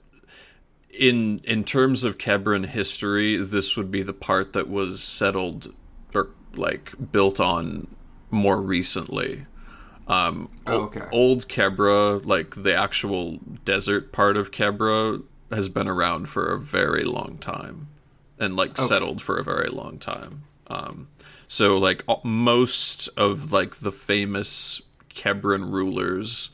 [0.91, 5.73] in in terms of Kebron history, this would be the part that was settled or
[6.57, 7.87] like built on
[8.31, 9.47] more recently.
[10.07, 11.03] Um, Oh, okay.
[11.13, 17.05] Old Kebra, like the actual desert part of Kebra, has been around for a very
[17.05, 17.89] long time,
[18.39, 20.45] and like settled for a very long time.
[20.67, 21.09] Um,
[21.47, 26.51] so like most of like the famous Kebron rulers,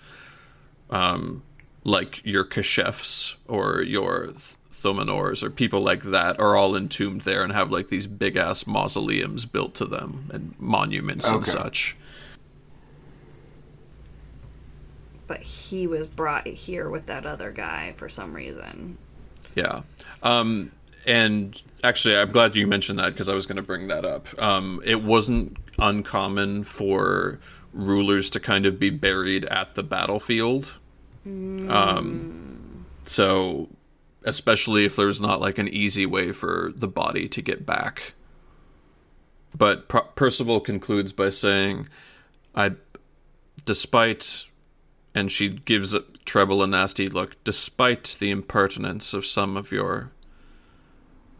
[0.90, 1.42] um,
[1.82, 4.32] like your Kashefs or your
[4.84, 8.66] Thomanors or people like that, are all entombed there and have like these big ass
[8.66, 11.96] mausoleums built to them and monuments and such.
[15.26, 18.98] but he was brought here with that other guy for some reason
[19.54, 19.82] Yeah.
[20.22, 20.72] Um,
[21.06, 24.26] and actually, I'm glad you mentioned that because I was going to bring that up.
[24.42, 27.38] Um, it wasn't uncommon for
[27.72, 30.78] rulers to kind of be buried at the battlefield.
[31.26, 33.68] Um, so,
[34.24, 38.14] especially if there's not like an easy way for the body to get back.
[39.56, 41.88] But Per- Percival concludes by saying,
[42.54, 42.72] I,
[43.64, 44.46] despite
[45.14, 45.94] and she gives
[46.24, 50.10] Treble a nasty look, despite the impertinence of some of your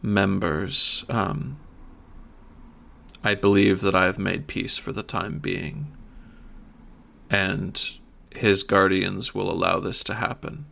[0.01, 1.03] members.
[1.09, 1.59] Um,
[3.23, 5.97] I believe that I have made peace for the time being,
[7.29, 7.81] and
[8.33, 10.67] his guardians will allow this to happen.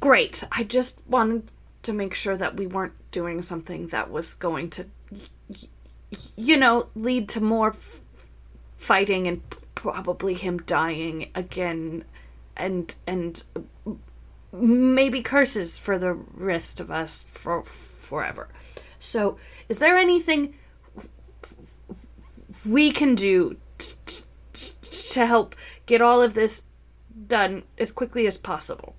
[0.00, 0.44] Great.
[0.52, 1.50] I just wanted
[1.82, 4.86] to make sure that we weren't doing something that was going to
[6.36, 8.00] you know lead to more f-
[8.76, 9.42] fighting and
[9.74, 12.04] probably him dying again
[12.56, 13.42] and and
[14.52, 18.48] maybe curses for the rest of us for forever.
[18.98, 20.54] So is there anything
[22.64, 23.94] we can do t-
[24.52, 24.72] t-
[25.12, 25.54] to help
[25.86, 26.62] get all of this
[27.26, 28.94] done as quickly as possible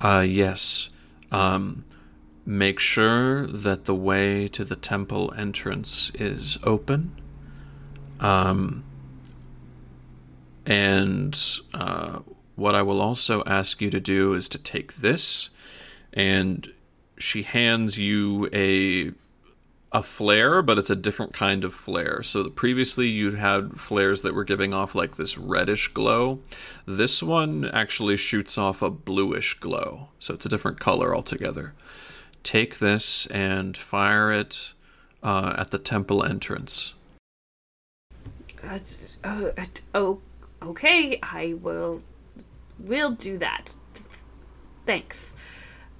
[0.00, 0.88] Uh, yes.
[1.30, 1.84] Um,
[2.46, 7.12] make sure that the way to the temple entrance is open.
[8.18, 8.82] Um,
[10.66, 11.38] and
[11.74, 12.20] uh,
[12.56, 15.50] what I will also ask you to do is to take this,
[16.12, 16.72] and
[17.18, 19.12] she hands you a
[19.92, 22.22] a flare, but it's a different kind of flare.
[22.22, 26.40] So previously you had flares that were giving off like this reddish glow.
[26.86, 30.08] This one actually shoots off a bluish glow.
[30.20, 31.74] So it's a different color altogether.
[32.42, 34.74] Take this and fire it
[35.22, 36.94] uh, at the temple entrance.
[38.62, 38.78] Uh,
[39.94, 40.20] oh,
[40.62, 41.18] okay.
[41.22, 42.02] I will.
[42.78, 43.76] Will do that.
[44.86, 45.34] Thanks.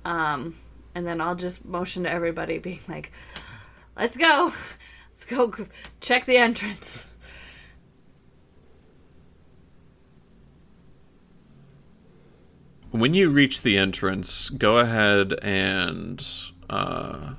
[0.05, 0.57] Um,
[0.95, 3.13] and then I'll just motion to everybody, being like,
[4.01, 4.53] "Let's go,
[5.11, 5.55] let's go
[6.01, 7.11] check the entrance."
[12.93, 16.27] When you reach the entrance, go ahead and
[16.69, 17.35] uh,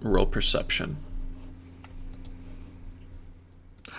[0.00, 0.96] roll perception.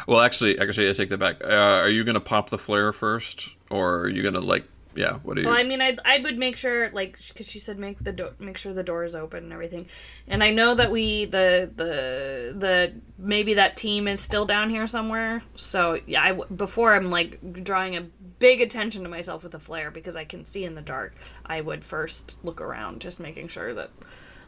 [0.08, 1.44] Well, actually, actually, I take that back.
[1.44, 4.66] Uh, are you gonna pop the flare first, or are you gonna like,
[4.96, 5.14] yeah?
[5.24, 5.48] What do you?
[5.48, 8.32] Well, I mean, I I would make sure, like, because she said make the door,
[8.40, 9.88] make sure the door is open and everything.
[10.28, 14.88] And I know that we the the the maybe that team is still down here
[14.88, 15.44] somewhere.
[15.56, 18.02] So yeah, I before I'm like drawing a
[18.40, 21.16] big attention to myself with a flare because I can see in the dark.
[21.46, 23.92] I would first look around, just making sure that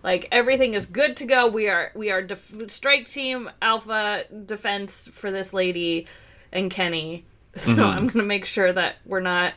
[0.04, 1.48] like everything is good to go.
[1.48, 6.08] We are we are def- strike team alpha defense for this lady
[6.52, 7.26] and Kenny.
[7.56, 7.82] So mm-hmm.
[7.84, 9.54] I'm gonna make sure that we're not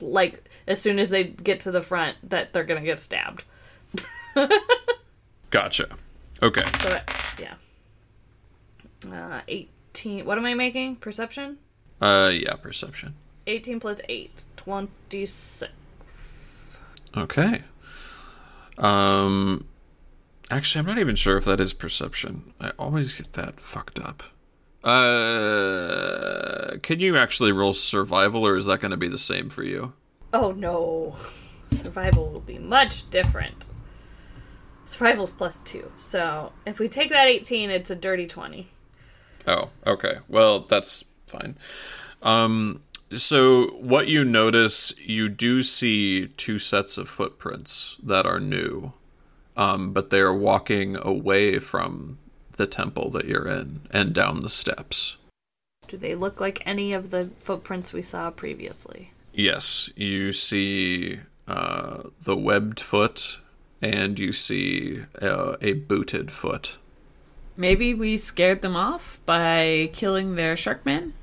[0.00, 3.44] like as soon as they get to the front that they're gonna get stabbed.
[5.50, 5.88] Gotcha.
[6.42, 6.64] Okay.
[6.80, 7.54] So it, yeah.
[9.10, 10.24] Uh, 18.
[10.24, 10.96] What am I making?
[10.96, 11.58] Perception?
[12.00, 13.14] Uh, yeah, perception.
[13.46, 14.44] 18 plus 8.
[14.56, 15.70] 26.
[17.16, 17.62] Okay.
[18.76, 19.66] Um,
[20.50, 22.52] actually, I'm not even sure if that is perception.
[22.60, 24.22] I always get that fucked up.
[24.84, 29.62] Uh, can you actually roll survival, or is that going to be the same for
[29.62, 29.92] you?
[30.32, 31.16] Oh no.
[31.72, 33.68] Survival will be much different.
[34.84, 35.92] Survival's plus 2.
[35.98, 38.68] So if we take that 18, it's a dirty 20.
[39.46, 40.18] Oh, okay.
[40.28, 41.58] Well, that's fine.
[42.22, 48.92] Um, so what you notice, you do see two sets of footprints that are new,
[49.56, 52.18] um, but they are walking away from
[52.58, 55.16] the temple that you're in and down the steps.
[55.86, 59.12] Do they look like any of the footprints we saw previously?
[59.32, 63.38] Yes, you see uh, the webbed foot,
[63.80, 66.76] and you see uh, a booted foot.
[67.56, 71.14] Maybe we scared them off by killing their shark man,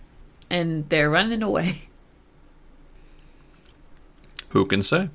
[0.50, 1.90] and they're running away.
[4.50, 5.10] Who can say?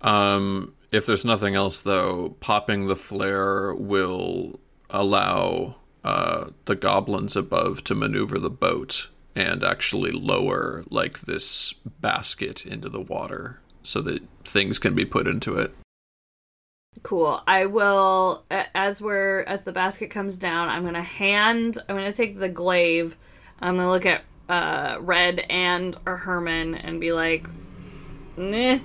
[0.00, 4.60] Um, if there's nothing else, though, popping the flare will
[4.90, 12.64] allow uh, the goblins above to maneuver the boat and actually lower like this basket
[12.64, 15.74] into the water so that things can be put into it.
[17.02, 17.42] Cool.
[17.46, 22.38] I will as we're as the basket comes down, I'm gonna hand I'm gonna take
[22.38, 23.16] the glaive.
[23.60, 27.46] I'm gonna look at uh Red and or Herman and be like,
[28.36, 28.78] Meh.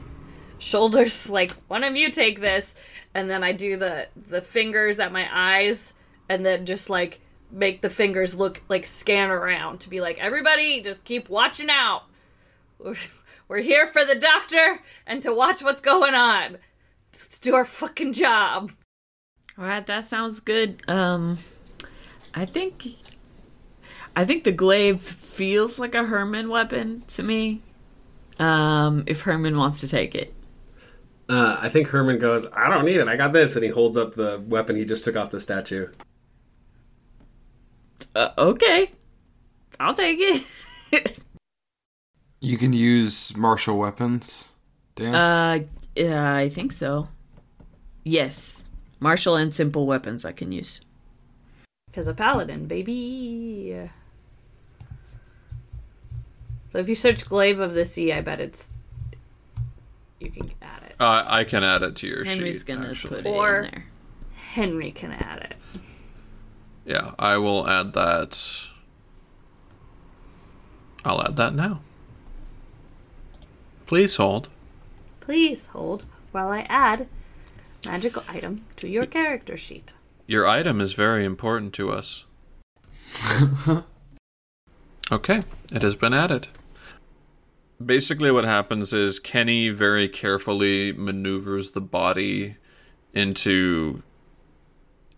[0.58, 2.76] Shoulders like one of you take this
[3.20, 5.94] and then I do the the fingers at my eyes
[6.30, 7.20] and then just like
[7.52, 12.04] make the fingers look like scan around to be like everybody just keep watching out.
[13.50, 16.60] We're, here for the doctor and to watch what's going on.
[17.12, 18.72] Let's do our fucking job.
[19.58, 20.82] All right, that sounds good.
[20.88, 21.40] Um,
[22.34, 22.86] I think,
[24.16, 27.64] I think the glaive feels like a Herman weapon to me.
[28.38, 30.32] Um, if Herman wants to take it,
[31.30, 33.08] Uh, I think Herman goes, I don't need it.
[33.08, 33.56] I got this.
[33.56, 35.88] And he holds up the weapon he just took off the statue.
[38.16, 38.92] uh, okay,
[39.80, 40.18] I'll take
[40.92, 41.20] it.
[42.42, 44.50] You can use martial weapons.
[44.96, 45.14] Dan.
[45.14, 45.60] uh,
[45.96, 47.10] yeah, I think so.
[48.06, 48.64] Yes,
[49.00, 50.82] martial and simple weapons I can use.
[51.88, 53.90] Because a paladin, baby.
[56.70, 58.72] So if you search Glaive of the Sea, I bet it's.
[60.20, 60.89] You can get at it.
[61.00, 62.36] Uh, I can add it to your sheet.
[62.38, 62.66] Henry's sheet.
[62.66, 63.18] gonna actually.
[63.18, 63.86] put it Or- in there.
[64.54, 65.82] Henry can add it.
[66.86, 68.68] Yeah, I will add that.
[71.06, 71.82] I'll add that now.
[73.86, 74.50] Please hold.
[75.22, 77.08] Please hold while I add
[77.86, 79.94] magical item to your character sheet.
[80.28, 82.26] Your item is very important to us.
[85.12, 86.50] okay, it has been added.
[87.84, 92.58] Basically, what happens is Kenny very carefully maneuvers the body
[93.14, 94.04] into.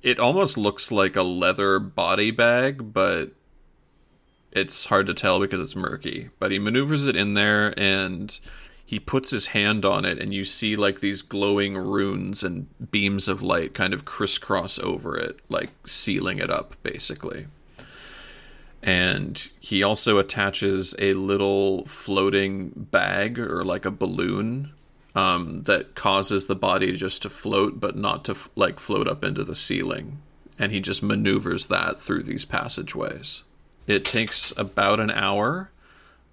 [0.04, 3.32] It almost looks like a leather body bag, but
[4.52, 6.30] it's hard to tell because it's murky.
[6.40, 8.40] But he maneuvers it in there and
[8.92, 13.30] he puts his hand on it, and you see like these glowing runes and beams
[13.30, 17.48] of light kind of crisscross over it, like sealing it up, basically.
[18.84, 24.74] And he also attaches a little floating bag or like a balloon
[25.14, 29.44] um, that causes the body just to float, but not to like float up into
[29.44, 30.20] the ceiling.
[30.58, 33.44] And he just maneuvers that through these passageways.
[33.88, 35.72] It takes about an hour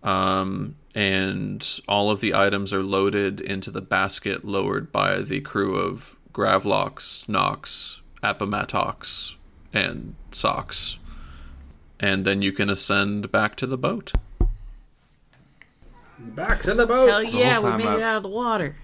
[0.02, 5.76] um, and all of the items are loaded into the basket lowered by the crew
[5.76, 9.36] of Gravlox, Nox, Apomatox,
[9.72, 10.98] and Sox.
[12.00, 14.12] And then you can ascend back to the boat.
[16.18, 17.08] Back to the boat.
[17.08, 18.74] Hell yeah, we time made I- it out of the water.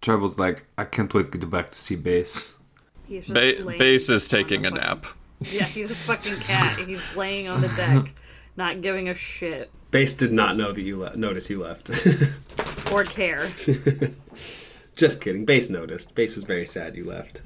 [0.00, 2.54] Treble's like, I can't wait to get back to see base.
[3.28, 5.06] Ba- Base is taking a fucking- nap.
[5.40, 6.78] Yeah, he's a fucking cat.
[6.78, 8.10] He's laying on the deck,
[8.56, 11.90] not giving a shit Base did not know that you le- notice you left.
[12.92, 13.50] or care.
[14.96, 15.44] Just kidding.
[15.46, 16.14] Base noticed.
[16.14, 17.40] Base was very sad you left.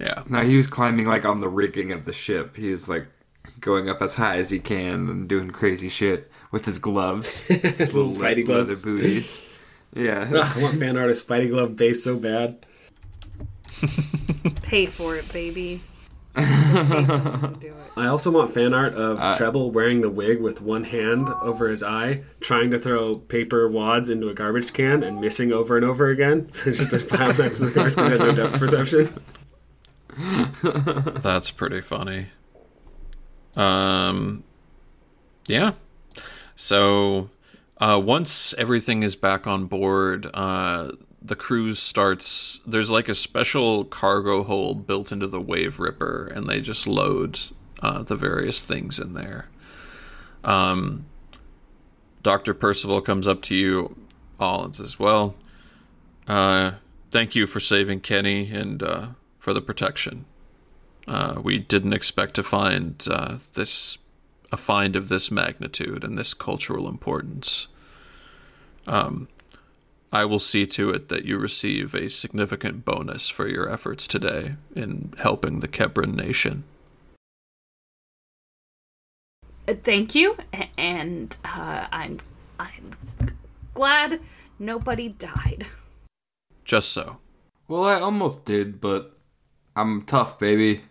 [0.00, 0.22] Yeah.
[0.28, 2.56] Now he was climbing like on the rigging of the ship.
[2.56, 3.06] He's like
[3.60, 7.92] going up as high as he can and doing crazy shit with his gloves, his
[7.94, 8.84] little Spidey leather gloves.
[8.84, 9.44] booties.
[9.94, 12.64] Yeah, Ugh, I want fan art of Spidey Glove Base so bad.
[14.62, 15.82] Pay for it, baby.
[16.34, 17.74] Pay someone to do it.
[17.96, 21.68] I also want fan art of Uh, Treble wearing the wig with one hand over
[21.68, 25.84] his eye, trying to throw paper wads into a garbage can and missing over and
[25.84, 26.50] over again.
[26.52, 29.12] So just a pile next to the garbage can has no depth perception.
[30.62, 32.26] That's pretty funny.
[33.56, 34.44] Um,
[35.46, 35.72] yeah.
[36.56, 37.30] So
[37.78, 40.92] uh, once everything is back on board, uh,
[41.22, 42.60] the cruise starts.
[42.66, 47.38] There's like a special cargo hold built into the Wave Ripper, and they just load
[47.82, 49.48] uh, the various things in there.
[50.44, 51.06] Um,
[52.22, 52.54] Dr.
[52.54, 53.96] Percival comes up to you
[54.38, 55.34] all and says, Well,
[56.26, 56.72] uh,
[57.10, 59.06] thank you for saving Kenny and uh,
[59.40, 60.26] for the protection.
[61.08, 63.98] Uh, we didn't expect to find uh, this
[64.52, 67.68] a find of this magnitude and this cultural importance.
[68.86, 69.28] Um,
[70.12, 74.56] I will see to it that you receive a significant bonus for your efforts today
[74.74, 76.64] in helping the Kebran nation.
[79.68, 80.36] Uh, Thank you,
[80.76, 82.18] and uh, I'm
[82.58, 82.96] I'm
[83.74, 84.20] glad
[84.58, 85.66] nobody died.
[86.64, 87.18] Just so.
[87.68, 89.16] Well, I almost did, but
[89.76, 90.82] I'm tough, baby.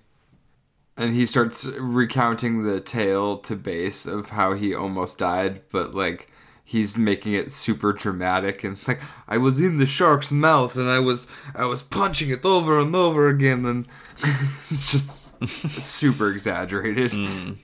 [0.97, 6.29] And he starts recounting the tale to base of how he almost died, but like
[6.69, 10.87] he's making it super dramatic and it's like I was in the shark's mouth and
[10.87, 15.47] I was I was punching it over and over again and it's just
[15.81, 17.11] super exaggerated.
[17.11, 17.57] Mm.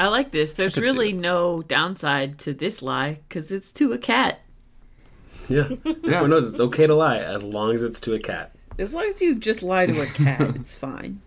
[0.00, 0.54] I like this.
[0.54, 4.40] There's really no downside to this lie because it's to a cat.
[5.48, 5.68] Yeah.
[5.86, 8.56] Everyone knows it's okay to lie as long as it's to a cat.
[8.78, 11.20] As long as you just lie to a cat, it's fine.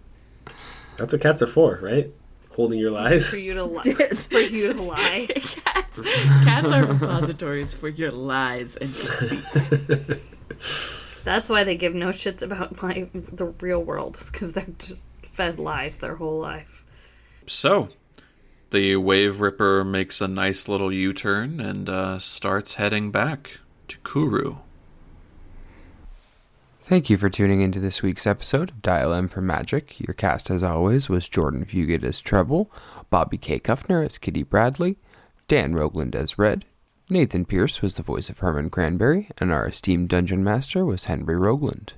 [0.98, 2.12] That's what cats are for, right?
[2.52, 3.30] Holding your lies.
[3.30, 3.84] For you to lie.
[3.84, 5.28] for you to lie.
[5.36, 6.02] cats,
[6.46, 10.22] cats are repositories for your lies and deceit.
[11.26, 15.60] That's why they give no shits about like the real world, because they're just fed
[15.60, 16.86] lies their whole life.
[17.46, 17.90] So,
[18.72, 23.98] the Wave Ripper makes a nice little U turn and uh, starts heading back to
[24.00, 24.58] Kuru.
[26.86, 30.00] Thank you for tuning into this week's episode of Dial M for Magic.
[30.00, 32.70] Your cast, as always, was Jordan Fugit as Treble,
[33.10, 33.60] Bobby K.
[33.60, 34.98] Kuffner as Kitty Bradley,
[35.48, 36.64] Dan Rogland as Red,
[37.10, 41.34] Nathan Pierce was the voice of Herman Cranberry, and our esteemed dungeon master was Henry
[41.34, 41.94] Rogland.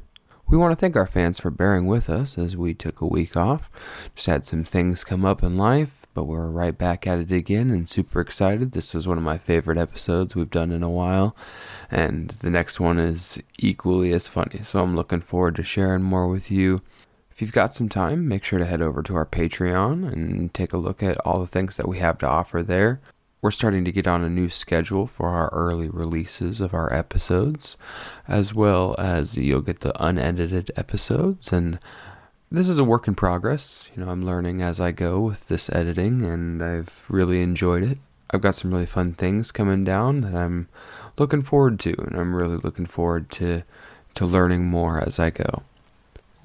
[0.48, 3.36] We want to thank our fans for bearing with us as we took a week
[3.36, 3.70] off.
[4.16, 7.70] Just had some things come up in life, but we're right back at it again
[7.70, 8.72] and super excited.
[8.72, 11.36] This was one of my favorite episodes we've done in a while,
[11.92, 14.64] and the next one is equally as funny.
[14.64, 16.82] So I'm looking forward to sharing more with you.
[17.30, 20.74] If you've got some time, make sure to head over to our Patreon and take
[20.74, 23.00] a look at all the things that we have to offer there.
[23.44, 27.78] We're starting to get on a new schedule for our early releases of our episodes,
[28.28, 31.54] as well as you'll get the unedited episodes.
[31.54, 31.78] And
[32.52, 33.90] this is a work in progress.
[33.96, 37.98] You know, I'm learning as I go with this editing, and I've really enjoyed it.
[38.32, 40.68] I've got some really fun things coming down that I'm
[41.18, 43.64] looking forward to, and I'm really looking forward to
[44.16, 45.62] to learning more as I go.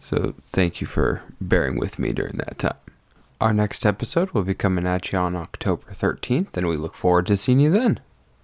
[0.01, 2.77] So thank you for bearing with me during that time.
[3.41, 7.27] Our next episode will be coming at you on October 13th, and we look forward
[7.29, 8.01] to seeing you then.